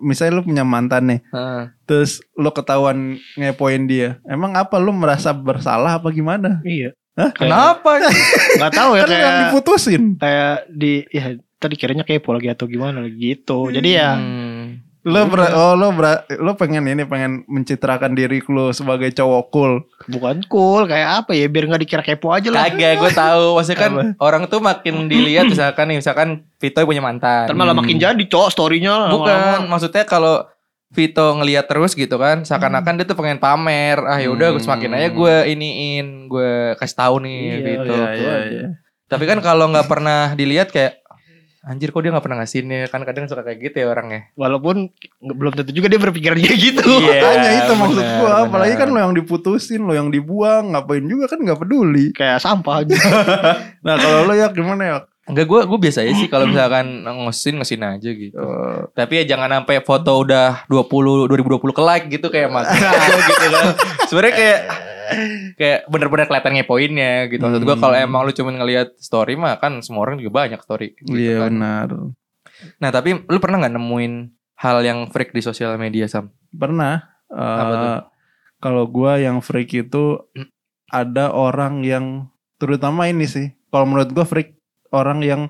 misalnya 0.01 0.33
lu 0.35 0.45
punya 0.45 0.65
mantan 0.65 1.07
nih, 1.07 1.21
Heeh. 1.23 1.63
terus 1.85 2.19
lu 2.33 2.51
ketahuan 2.51 3.15
ngepoin 3.37 3.87
dia. 3.87 4.19
Emang 4.25 4.53
apa 4.53 4.75
lu 4.77 4.91
merasa 4.91 5.31
bersalah 5.31 5.95
apa 5.95 6.11
gimana? 6.11 6.59
Iya. 6.63 6.99
Hah? 7.15 7.31
Kenapa? 7.31 8.03
Nggak 8.59 8.73
tahu 8.75 8.91
ya 8.93 9.03
kan 9.03 9.09
yang 9.09 9.23
kayak 9.23 9.41
diputusin. 9.47 10.03
kayak 10.19 10.57
di 10.69 10.93
ya 11.09 11.25
tadi 11.57 11.75
kiranya 11.75 12.03
kepo 12.03 12.31
lagi 12.31 12.49
atau 12.49 12.65
gimana 12.65 13.05
gitu. 13.07 13.69
Jadi 13.69 13.91
ya 13.91 14.15
Hmm. 14.15 14.85
Lu 15.07 15.23
ber- 15.25 15.55
oh 15.55 15.79
lu 15.79 15.95
ber- 15.95 16.27
lu 16.35 16.51
pengen 16.55 16.83
ini 16.85 17.07
pengen 17.07 17.47
mencitrakan 17.47 18.11
diri 18.13 18.43
lu 18.43 18.75
sebagai 18.75 19.07
cowok 19.09 19.45
cool. 19.49 19.73
bukan 20.11 20.43
cool 20.47 20.83
kayak 20.85 21.23
apa 21.23 21.31
ya 21.31 21.47
biar 21.47 21.71
nggak 21.71 21.79
dikira 21.81 22.03
kepo 22.03 22.35
aja 22.35 22.51
lah. 22.51 22.67
Kagak, 22.67 22.99
gue 22.99 23.11
tahu. 23.15 23.55
Maksudnya 23.55 23.79
kan 23.79 23.93
Apa? 23.93 24.03
orang 24.19 24.43
tuh 24.47 24.59
makin 24.59 25.07
dilihat 25.07 25.47
misalkan 25.47 25.87
nih, 25.89 26.03
misalkan 26.03 26.29
Vito 26.59 26.83
punya 26.83 26.99
mantan. 26.99 27.47
Ntar 27.47 27.55
malah 27.55 27.71
Hmm. 27.71 27.87
makin 27.87 27.97
jadi 27.97 28.19
cowok 28.19 28.51
storynya 28.51 29.07
Bukan, 29.09 29.31
lama-lama. 29.31 29.71
maksudnya 29.71 30.03
kalau 30.03 30.43
Vito 30.89 31.23
ngelihat 31.35 31.67
terus 31.67 31.95
gitu 31.95 32.19
kan, 32.19 32.43
seakan-akan 32.43 32.99
dia 32.99 33.07
tuh 33.07 33.15
pengen 33.15 33.39
pamer. 33.39 34.03
Ah 34.03 34.19
ya 34.19 34.27
udah, 34.29 34.55
Hmm. 34.55 34.59
semakin 34.59 34.91
aja 34.93 35.09
gue 35.09 35.35
iniin, 35.47 36.27
gue 36.27 36.51
kasih 36.79 36.97
tahu 36.97 37.23
nih 37.23 37.39
Iya, 37.39 37.59
Vito. 37.63 37.95
iya, 37.95 38.35
iya. 38.45 38.67
Tapi 39.07 39.23
kan 39.23 39.39
kalau 39.39 39.71
nggak 39.71 39.87
pernah 39.87 40.35
dilihat 40.35 40.75
kayak 40.75 40.99
anjir 41.67 41.91
kok 41.91 41.99
dia 41.99 42.15
nggak 42.15 42.23
pernah 42.23 42.39
ngasihinnya 42.39 42.87
kan 42.87 43.03
kadang 43.03 43.27
suka 43.27 43.43
kayak 43.43 43.59
gitu 43.59 43.83
ya 43.83 43.87
orangnya. 43.91 44.31
Walaupun 44.39 44.95
belum 45.19 45.53
tentu 45.59 45.75
juga 45.75 45.91
dia 45.91 45.99
berpikiran 45.99 46.39
kayak 46.39 46.59
gitu. 46.63 46.87
Makanya 47.11 47.51
itu 47.67 47.73
maksud 47.75 48.05
benar, 48.07 48.19
gua, 48.23 48.33
apalagi 48.47 48.75
kan 48.79 48.89
lo 48.95 48.99
yang 49.03 49.15
diputusin, 49.19 49.83
lo 49.83 49.93
yang 49.93 50.15
dibuang, 50.15 50.73
ngapain 50.73 51.03
juga 51.03 51.27
kan 51.27 51.43
nggak 51.43 51.59
peduli. 51.59 52.15
Kayak 52.15 52.39
sampah 52.39 52.87
aja. 52.87 52.95
Nah, 53.87 53.95
kalau 54.03 54.27
lo 54.27 54.35
ya 54.35 54.51
gimana 54.51 54.83
ya? 54.83 54.99
Enggak 55.27 55.47
gue 55.51 55.61
gue 55.67 55.79
biasa 55.79 56.07
aja 56.07 56.15
sih 56.15 56.31
kalau 56.31 56.47
misalkan 56.47 57.03
ngosin 57.03 57.59
ngosin 57.59 57.83
aja 57.83 58.11
gitu. 58.15 58.35
Eh, 58.39 58.79
Tapi 58.95 59.23
ya 59.23 59.35
jangan 59.35 59.59
sampai 59.59 59.83
foto 59.83 60.23
udah 60.23 60.63
20 60.71 61.27
2020 61.27 61.67
ke 61.75 61.83
like 61.83 62.07
gitu 62.11 62.27
kayak 62.31 62.51
mas 62.51 62.71
gitu 63.31 63.47
kan. 63.51 63.75
Sebenarnya 64.07 64.35
kayak 64.39 64.59
kayak 65.55 65.87
bener-bener 65.87 66.27
kelihatan 66.27 66.53
ngepoinnya 66.55 67.13
gitu. 67.29 67.41
Maksud 67.41 67.63
gue 67.63 67.73
Hmm. 67.73 67.83
kalau 67.83 67.97
emang 67.97 68.21
lu 68.23 68.33
cuma 68.33 68.51
ngelihat 68.51 68.95
story 68.97 69.35
mah 69.35 69.57
kan 69.57 69.79
semua 69.81 70.03
orang 70.03 70.17
juga 70.17 70.43
banyak 70.43 70.59
story. 70.59 70.95
Gitu 70.97 71.13
Iya 71.13 71.37
kan. 71.43 71.51
benar. 71.51 71.89
Nah 72.77 72.91
tapi 72.91 73.15
lu 73.19 73.39
pernah 73.39 73.61
nggak 73.61 73.75
nemuin 73.75 74.15
hal 74.57 74.77
yang 74.81 74.99
freak 75.07 75.31
di 75.31 75.41
sosial 75.41 75.77
media 75.77 76.07
sam? 76.07 76.33
Pernah. 76.49 77.13
eh, 77.27 77.59
tuh? 77.67 78.01
Kalau 78.57 78.87
gua 78.87 79.19
yang 79.19 79.39
freak 79.39 79.75
itu 79.77 80.23
ada 80.87 81.29
orang 81.29 81.83
yang 81.83 82.31
terutama 82.57 83.05
ini 83.05 83.27
sih. 83.27 83.51
Kalau 83.69 83.85
menurut 83.85 84.09
gua 84.11 84.23
freak 84.23 84.55
orang 84.89 85.21
yang 85.21 85.43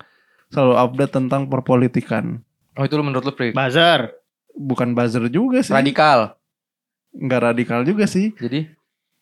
selalu 0.49 0.75
update 0.75 1.12
tentang 1.12 1.47
perpolitikan. 1.47 2.40
Oh 2.75 2.83
itu 2.83 2.92
lu 2.92 3.05
menurut 3.05 3.25
lu 3.25 3.33
freak? 3.33 3.53
Bazar. 3.53 4.11
Bukan 4.53 4.92
buzzer 4.92 5.29
juga 5.29 5.61
sih. 5.61 5.71
Radikal. 5.71 6.40
Nggak 7.12 7.40
radikal 7.45 7.81
juga 7.83 8.05
sih. 8.05 8.33
Jadi 8.35 8.73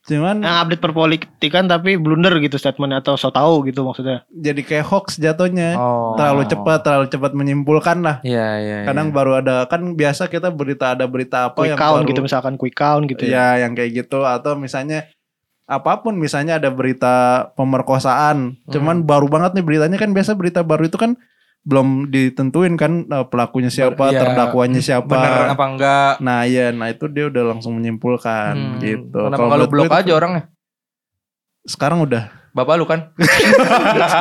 Cuman 0.05 0.45
Yang 0.45 0.57
update 0.61 0.83
perpolitikan 0.85 1.64
tapi 1.64 1.97
blunder 1.97 2.37
gitu 2.45 2.61
statementnya 2.61 3.01
atau 3.01 3.17
so 3.17 3.33
tau 3.33 3.64
gitu 3.64 3.81
maksudnya. 3.88 4.29
jadi 4.29 4.61
kayak 4.61 4.85
hoax 4.85 5.17
jatuhnya. 5.17 5.81
oh. 5.81 6.12
Terlalu 6.21 6.45
cepat, 6.45 6.85
terlalu 6.85 7.07
cepat 7.09 7.33
menyimpulkan 7.33 8.05
lah. 8.05 8.17
Iya 8.21 8.49
iya. 8.61 8.79
Kadang 8.85 9.09
iya. 9.11 9.14
baru 9.17 9.33
ada 9.40 9.64
kan 9.64 9.97
biasa 9.97 10.29
kita 10.29 10.53
berita 10.53 10.93
ada 10.93 11.09
berita 11.09 11.49
apa 11.49 11.64
Quick 11.64 11.73
yang 11.73 11.81
count 11.81 11.97
baru, 12.05 12.11
gitu 12.12 12.21
misalkan 12.21 12.55
quick 12.61 12.77
count 12.77 13.09
gitu 13.09 13.25
ya. 13.25 13.57
ya 13.57 13.64
yang 13.64 13.73
kayak 13.73 14.05
gitu 14.05 14.29
atau 14.29 14.61
misalnya 14.61 15.09
apa 15.64 16.05
pun 16.05 16.12
misalnya 16.21 16.61
ada 16.61 16.69
berita 16.69 17.49
pemerkosaan 17.57 18.61
Hmm. 18.61 18.69
cuman 18.69 18.97
baru 19.09 19.33
banget 19.33 19.57
nih 19.57 19.64
beritanya 19.64 19.97
kan 19.97 20.12
biasa 20.12 20.37
berita 20.37 20.61
baru 20.61 20.85
itu 20.85 21.01
kan 21.01 21.17
belum 21.64 21.88
ditentuin 22.09 22.77
kan 22.77 22.92
eh, 23.05 23.24
pelakunya 23.24 23.68
siapa 23.68 24.09
Iya. 24.09 24.20
terdakwanya 24.20 24.79
siapa 24.79 25.09
bener 25.09 25.48
apa 25.50 25.64
enggak? 25.66 26.12
nah 26.20 26.44
ya 26.44 26.68
nah 26.70 26.87
itu 26.87 27.09
dia 27.09 27.27
udah 27.27 27.42
langsung 27.50 27.74
menyimpulkan 27.74 28.53
Hmm, 28.53 28.79
gitu 28.79 29.16
Kenapa 29.24 29.48
Kalau 29.48 29.66
blok 29.66 29.88
aja 29.90 30.12
orangnya? 30.12 30.42
sekarang 31.64 32.05
udah 32.05 32.29
Bapak 32.53 32.74
lu 32.77 32.87
kan? 32.87 33.11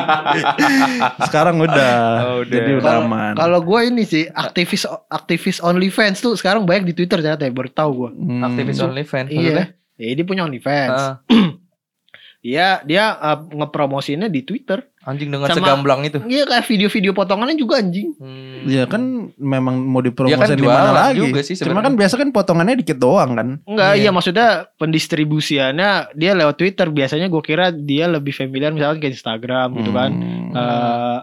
sekarang 1.22 1.60
udah 1.60 1.94
Oh, 2.24 2.38
udah. 2.42 2.50
jadi 2.50 2.72
udah 2.76 2.92
Kalau- 2.96 3.06
aman 3.06 3.34
Kalau 3.36 3.60
gue 3.62 3.80
ini 3.84 4.04
sih 4.04 4.24
aktivis 4.26 4.84
aktivis 5.08 5.58
OnlyFans 5.60 6.18
tuh 6.18 6.34
sekarang 6.34 6.64
banyak 6.64 6.88
di 6.88 6.94
Twitter 6.96 7.20
ternyata 7.20 7.44
ya 7.44 7.52
baru 7.52 7.70
tahu 7.70 7.92
gue. 7.94 8.10
Hmm. 8.16 8.42
Aktivis 8.44 8.80
OnlyFans? 8.80 9.30
Iya. 9.30 9.76
Ya, 9.94 10.10
dia 10.12 10.26
punya 10.26 10.44
OnlyFans. 10.44 10.98
Ah, 10.98 11.16
Iya, 12.44 12.84
dia 12.84 13.16
uh, 13.16 13.40
ngepromosinya 13.46 14.28
di 14.28 14.42
Twitter. 14.42 14.84
Anjing 15.04 15.30
dengan 15.30 15.48
Sama- 15.48 15.60
segamblang 15.60 16.02
itu. 16.02 16.18
Iya 16.24 16.44
kayak 16.46 16.66
video-video 16.66 17.12
potongannya 17.12 17.56
juga 17.56 17.78
anjing. 17.78 18.16
Hmm. 18.16 18.64
Iya 18.64 18.84
kan 18.86 19.02
memang 19.36 19.76
mau 19.82 20.00
Dia 20.00 20.08
dipromosin 20.10 20.40
kan 20.40 20.56
di 20.56 20.64
mana 20.64 20.92
lagi. 20.92 21.20
juga 21.22 21.40
sih 21.40 21.56
Cuma 21.58 21.80
kan 21.80 21.94
biasa 21.94 22.16
kan 22.16 22.30
potongannya 22.30 22.76
dikit 22.78 22.98
doang 22.98 23.32
kan. 23.34 23.48
Enggak, 23.64 23.94
Iya. 23.94 24.00
iya 24.00 24.10
maksudnya 24.10 24.48
pendistribusiannya 24.74 25.90
dia 26.14 26.32
lewat 26.34 26.56
Twitter. 26.56 26.88
Biasanya 26.88 27.28
gue 27.28 27.42
kira 27.42 27.70
dia 27.70 28.08
lebih 28.08 28.32
familiar 28.32 28.72
misalkan 28.72 29.00
ke 29.00 29.08
Instagram 29.10 29.76
gitu 29.76 29.92
kan. 29.92 30.12
Hmm. 30.12 30.52
Eh, 30.52 31.20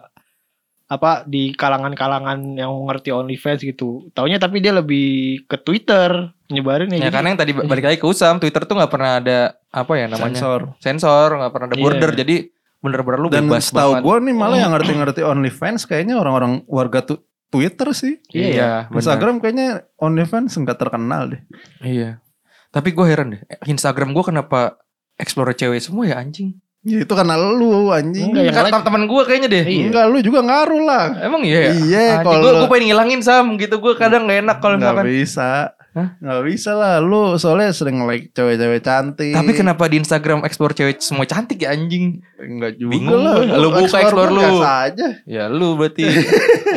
apa 0.90 1.22
di 1.22 1.54
kalangan-kalangan 1.54 2.58
yang 2.58 2.74
ngerti 2.84 3.10
OnlyFans 3.10 3.62
gitu. 3.62 4.10
Taunya 4.10 4.36
tapi 4.36 4.58
dia 4.58 4.74
lebih 4.74 5.40
ke 5.46 5.54
Twitter 5.56 6.10
nyebarin 6.50 6.90
Ya 6.90 7.06
Jadi- 7.06 7.14
karena 7.14 7.28
yang 7.30 7.38
tadi 7.38 7.52
balik 7.54 7.84
lagi 7.86 7.96
ke 7.96 8.04
Usam, 8.04 8.42
Twitter 8.42 8.66
tuh 8.66 8.74
nggak 8.74 8.90
pernah 8.90 9.22
ada 9.22 9.38
apa 9.70 9.92
ya 9.94 10.10
namanya 10.10 10.34
Sensor. 10.34 10.60
sensor, 10.82 11.28
nggak 11.32 11.52
pernah 11.54 11.66
ada 11.70 11.76
Iya. 11.78 11.84
border, 11.86 12.10
jadi 12.12 12.36
bener-bener 12.80 13.18
lu 13.20 13.28
Dan 13.28 13.44
bebas 13.46 13.68
setahu 13.68 14.00
gue 14.00 14.16
nih 14.24 14.34
malah 14.34 14.58
yang 14.58 14.72
ngerti-ngerti 14.72 15.20
OnlyFans 15.20 15.84
kayaknya 15.84 16.16
orang-orang 16.16 16.64
warga 16.64 17.00
tu- 17.00 17.20
Twitter 17.50 17.90
sih. 17.90 18.22
Iya, 18.30 18.86
benar. 18.86 18.96
Instagram 18.96 19.34
kayaknya 19.38 19.68
OnlyFans 19.96 20.54
nggak 20.56 20.78
terkenal 20.78 21.28
deh. 21.28 21.42
Iya. 21.82 22.22
Tapi 22.70 22.94
gue 22.94 23.02
heran 23.02 23.34
deh, 23.34 23.42
Instagram 23.66 24.14
gue 24.14 24.22
kenapa 24.22 24.78
explore 25.18 25.52
cewek 25.52 25.82
semua 25.82 26.06
ya 26.06 26.16
anjing? 26.16 26.54
Ya 26.80 27.02
itu 27.02 27.12
karena 27.12 27.34
lu 27.36 27.90
anjing. 27.90 28.30
Enggak, 28.32 28.44
yang 28.46 28.54
Kan 28.54 28.62
like- 28.62 28.72
teman-teman 28.72 29.02
gue 29.04 29.22
kayaknya 29.26 29.48
deh. 29.50 29.64
Iya. 29.66 29.84
Enggak 29.90 30.04
lu 30.06 30.18
juga 30.22 30.40
ngaruh 30.40 30.80
lah. 30.80 31.04
Emang 31.20 31.42
iya 31.44 31.58
ya? 31.60 31.72
Iya, 31.74 32.04
kalau 32.22 32.40
gue 32.56 32.68
pengen 32.70 32.84
ngilangin 32.88 33.20
sam 33.20 33.58
gitu 33.58 33.76
gue 33.76 33.92
kadang 33.98 34.24
gak 34.24 34.40
enak 34.40 34.56
kalau 34.62 34.78
misalkan. 34.78 35.04
bisa. 35.04 35.74
Hah? 35.90 36.14
Nggak 36.22 36.42
bisa 36.46 36.70
lah. 36.78 37.02
Lu 37.02 37.34
soalnya 37.34 37.74
sering 37.74 38.06
like 38.06 38.30
cewek-cewek 38.30 38.78
cantik. 38.86 39.34
Tapi 39.34 39.52
kenapa 39.58 39.90
di 39.90 39.98
Instagram 39.98 40.46
explore 40.46 40.70
cewek 40.70 41.02
semua 41.02 41.26
cantik 41.26 41.66
ya 41.66 41.74
anjing? 41.74 42.22
Enggak 42.38 42.78
juga 42.78 42.92
Bingung 42.94 43.22
lah. 43.26 43.42
gue. 43.42 43.58
Lu 43.58 43.68
buka 43.74 43.96
explore 43.98 44.30
gua 44.30 44.38
lu. 44.38 44.58
aja. 44.62 45.08
Ya 45.26 45.44
lu 45.50 45.74
berarti 45.74 46.06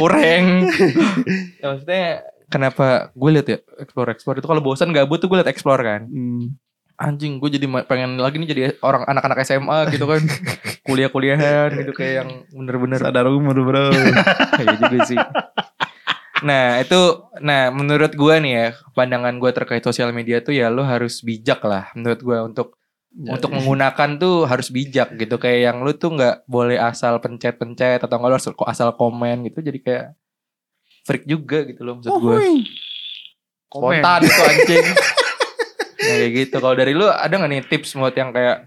kurang. 0.02 0.45
ya, 1.62 1.65
maksudnya 1.69 2.06
kenapa 2.49 3.13
gue 3.13 3.30
liat 3.34 3.47
ya 3.49 3.58
explore 3.82 4.10
explore 4.13 4.38
itu 4.41 4.45
kalau 4.49 4.62
bosan 4.62 4.89
gabut 4.89 5.21
tuh 5.21 5.30
gue 5.30 5.38
liat 5.38 5.49
explore 5.49 5.82
kan. 5.86 6.10
Hmm. 6.10 6.58
Anjing 6.97 7.38
gue 7.38 7.49
jadi 7.54 7.65
pengen 7.86 8.17
lagi 8.17 8.38
nih 8.41 8.49
jadi 8.49 8.62
orang 8.82 9.06
anak-anak 9.06 9.45
SMA 9.45 9.93
gitu 9.93 10.10
kan. 10.10 10.21
Kuliah-kuliahan 10.89 11.69
gitu 11.86 11.93
kayak 11.93 12.13
yang 12.26 12.30
bener-bener 12.49 12.97
Sadar 12.97 13.30
umur 13.30 13.62
bro. 13.62 13.93
Iya 14.63 14.73
juga 14.78 14.97
sih. 15.06 15.17
Nah 16.41 16.82
itu, 16.82 16.98
nah 17.46 17.69
menurut 17.69 18.17
gua 18.17 18.41
nih 18.41 18.54
ya 18.58 18.67
pandangan 18.98 19.38
gua 19.38 19.54
terkait 19.54 19.86
sosial 19.86 20.10
media 20.10 20.41
tuh 20.41 20.58
ya 20.58 20.74
lo 20.74 20.82
harus 20.82 21.22
bijak 21.22 21.62
lah 21.62 21.93
menurut 21.93 22.22
gua 22.26 22.39
untuk 22.50 22.82
Ya, 23.13 23.38
untuk 23.38 23.54
menggunakan 23.54 24.17
tuh 24.17 24.50
harus 24.50 24.74
bijak 24.74 25.13
gitu 25.22 25.38
kayak 25.38 25.69
yang 25.69 25.86
lu 25.86 25.93
tuh 25.93 26.17
nggak 26.17 26.50
boleh 26.50 26.82
asal 26.82 27.22
pencet-pencet 27.22 28.02
atau 28.02 28.17
nggak 28.17 28.26
lo 28.26 28.36
harus 28.41 28.50
kok 28.50 28.65
asal 28.65 28.89
komen 28.98 29.46
gitu 29.46 29.62
jadi 29.62 29.80
kayak 29.86 30.06
freak 31.06 31.30
juga 31.30 31.62
gitu 31.62 31.86
loh 31.86 32.02
maksud 32.02 32.10
Oh. 32.10 32.26
Komen. 33.69 34.02
spontan 34.02 34.19
itu 34.26 34.41
anjing 34.41 34.86
nah, 36.10 36.15
kayak 36.17 36.32
gitu 36.41 36.56
kalau 36.58 36.74
dari 36.74 36.98
lu 36.98 37.06
ada 37.06 37.30
nggak 37.30 37.52
nih 37.54 37.62
tips 37.69 37.93
buat 37.93 38.17
yang 38.17 38.34
kayak 38.34 38.65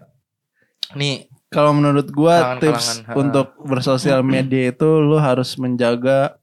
nih 0.95 1.27
Kalau 1.51 1.75
menurut 1.75 2.07
gua 2.15 2.55
Kalangan-kalangan, 2.55 2.63
tips 2.63 2.87
ha. 3.03 3.13
untuk 3.19 3.49
bersosial 3.67 4.23
media 4.23 4.71
itu 4.71 4.89
lu 5.03 5.19
harus 5.19 5.59
menjaga 5.59 6.39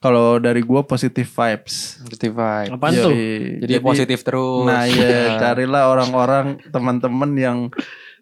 Kalau 0.00 0.36
dari 0.36 0.60
gua 0.60 0.80
positive 0.82 1.28
vibes. 1.28 2.00
Positive 2.00 2.32
vibe. 2.32 2.72
Apaan 2.72 2.92
Yoi. 2.92 3.04
tuh? 3.04 3.12
Jadi, 3.60 3.72
positif 3.80 4.18
terus. 4.20 4.64
Nah 4.64 4.80
Nah. 4.80 4.84
iya 4.86 5.36
carilah 5.36 5.82
orang-orang 5.86 6.46
teman-teman 6.66 7.30
yang 7.34 7.58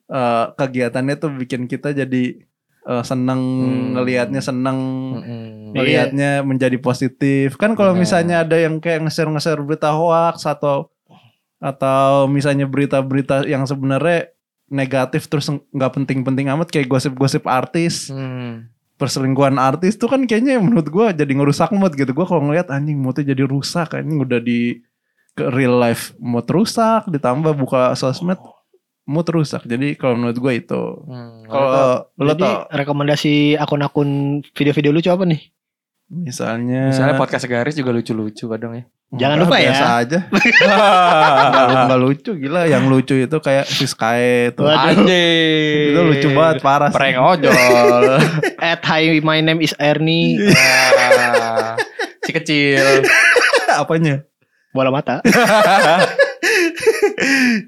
eh, 0.09 0.45
kegiatannya 0.51 1.14
tuh 1.17 1.31
bikin 1.33 1.64
kita 1.64 1.93
jadi 1.93 2.43
eh, 2.81 3.05
seneng 3.05 3.38
Hmm. 3.38 3.87
ngelihatnya 3.95 4.41
seneng 4.41 4.79
Mm-mm. 5.14 5.71
ngelihatnya 5.71 6.41
menjadi 6.41 6.75
positif 6.79 7.55
kan 7.55 7.77
kalau 7.77 7.93
Benar. 7.93 8.03
misalnya 8.03 8.37
ada 8.41 8.57
yang 8.57 8.81
kayak 8.81 9.05
nge-share 9.05 9.61
berita 9.61 9.93
hoax 9.93 10.43
atau 10.43 10.88
atau 11.59 12.25
misalnya 12.27 12.64
berita-berita 12.64 13.45
yang 13.45 13.62
sebenarnya 13.62 14.33
negatif 14.67 15.27
terus 15.27 15.47
nggak 15.49 15.93
penting-penting 15.93 16.49
amat 16.49 16.69
kayak 16.69 16.88
gosip-gosip 16.88 17.45
artis 17.45 18.09
Hmm. 18.09 18.73
Perselingkuhan 18.99 19.57
artis 19.57 19.95
tuh 19.95 20.11
kan 20.11 20.27
kayaknya 20.27 20.59
menurut 20.59 20.91
gua 20.91 21.07
jadi 21.15 21.31
ngerusak 21.31 21.71
mood 21.73 21.95
gitu 21.95 22.11
gua 22.11 22.27
kalau 22.27 22.43
ngeliat 22.45 22.69
anjing 22.69 22.99
moodnya 22.99 23.31
jadi 23.31 23.47
rusak 23.47 23.95
anjing 23.95 24.19
udah 24.19 24.43
di 24.43 24.83
ke 25.33 25.47
real 25.55 25.79
life 25.79 26.13
mood 26.19 26.45
rusak 26.51 27.07
ditambah 27.07 27.55
buka 27.55 27.95
sosmed 27.95 28.37
mood 29.07 29.25
rusak 29.31 29.63
jadi 29.65 29.95
kalau 29.95 30.19
menurut 30.19 30.37
gua 30.37 30.53
itu 30.53 30.83
Hmm. 31.07 31.47
kalau 31.47 32.05
lo 32.19 32.33
Jadi 32.35 32.43
tau 32.43 32.59
rekomendasi 32.69 33.57
akun-akun 33.57 34.43
video-video 34.53 34.91
lucu 34.93 35.09
apa 35.09 35.25
nih? 35.25 35.41
Misalnya 36.09 36.88
Misalnya 36.88 37.14
podcast 37.14 37.44
segaris 37.44 37.77
juga 37.77 37.92
lucu-lucu 37.92 38.49
kadang 38.49 38.73
ya. 38.75 38.85
Jangan 39.09 39.40
Enggak, 39.40 39.49
lupa 39.49 39.57
ya. 39.57 39.64
biasa 39.73 39.87
aja 40.05 40.18
Nggak- 40.29 41.85
nggak 41.88 42.01
lucu 42.01 42.31
gila 42.37 42.62
yang 42.64 42.85
lucu 42.88 43.14
itu 43.16 43.37
kayak 43.40 43.64
Siskae 43.64 44.53
itu 44.53 44.61
Waduh. 44.61 44.85
Anjing. 44.92 45.85
itu 45.92 46.01
lucu 46.05 46.29
banget 46.33 46.57
parah 46.61 46.88
sih. 46.92 46.97
Prank 47.01 47.16
ojol. 47.16 48.05
At 48.61 48.85
hi 48.85 49.21
my 49.21 49.40
name 49.40 49.64
is 49.64 49.73
Ernie. 49.81 50.37
Ah, 50.53 51.77
si 52.25 52.33
kecil. 52.33 52.85
apanya 53.81 54.29
Bola 54.73 54.92
mata. 54.92 55.25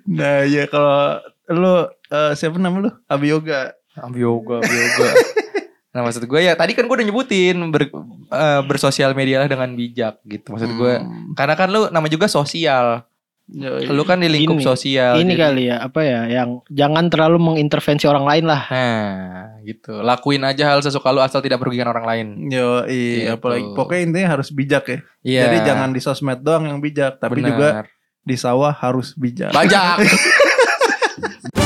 nah 0.06 0.44
ya 0.44 0.68
kalau 0.68 1.20
lo 1.50 1.74
eh, 2.08 2.32
siapa 2.36 2.56
nama 2.56 2.78
lo 2.80 2.90
Abi 3.06 3.32
Yoga 3.32 3.72
Ambioga, 4.00 4.62
ambioga. 4.64 5.08
Nah 5.90 6.00
maksud 6.00 6.22
gue 6.22 6.40
ya 6.40 6.54
tadi 6.54 6.72
kan 6.72 6.84
gue 6.84 6.94
udah 6.94 7.02
nyebutin 7.02 7.56
ber, 7.68 7.90
eh, 8.30 8.60
bersosial 8.62 9.10
media 9.12 9.42
lah 9.42 9.48
dengan 9.48 9.70
bijak 9.72 10.22
gitu. 10.22 10.54
Maksud 10.54 10.70
gue 10.72 10.92
Hmm. 10.96 11.34
karena 11.34 11.54
kan 11.54 11.66
lu 11.66 11.88
nama 11.88 12.06
juga 12.06 12.26
sosial. 12.26 13.02
Yoi. 13.50 13.90
Lu 13.90 14.06
kan 14.06 14.22
di 14.22 14.30
lingkup 14.30 14.56
Gini, 14.56 14.64
sosial. 14.64 15.18
Ini 15.18 15.26
jadi- 15.26 15.42
kali 15.42 15.62
ya, 15.66 15.82
apa 15.82 16.00
ya, 16.00 16.20
yang 16.24 16.62
jangan 16.70 17.10
terlalu 17.10 17.42
mengintervensi 17.42 18.06
orang 18.06 18.22
lain 18.22 18.44
lah. 18.46 18.62
Nah, 18.70 19.58
gitu. 19.60 19.98
Lakuin 19.98 20.46
aja 20.46 20.70
hal 20.70 20.78
sesuka 20.78 21.10
lu 21.10 21.18
asal 21.18 21.42
tidak 21.42 21.58
merugikan 21.58 21.90
orang 21.90 22.06
lain. 22.06 22.26
Yo, 22.46 22.86
iya, 22.86 23.26
Gitu. 23.26 23.34
apalagi 23.34 23.66
pokoknya 23.74 24.02
intinya 24.06 24.28
harus 24.38 24.54
bijak 24.54 24.84
ya. 24.86 24.98
Iya. 25.20 25.42
Jadi 25.44 25.56
jangan 25.66 25.90
di 25.90 25.98
sosmed 25.98 26.38
doang 26.38 26.62
yang 26.64 26.78
bijak, 26.78 27.18
tapi 27.18 27.42
Benar. 27.42 27.48
juga 27.50 27.68
di 28.22 28.36
sawah 28.38 28.70
harus 28.70 29.18
bijak. 29.18 29.50
bajak. 29.50 29.98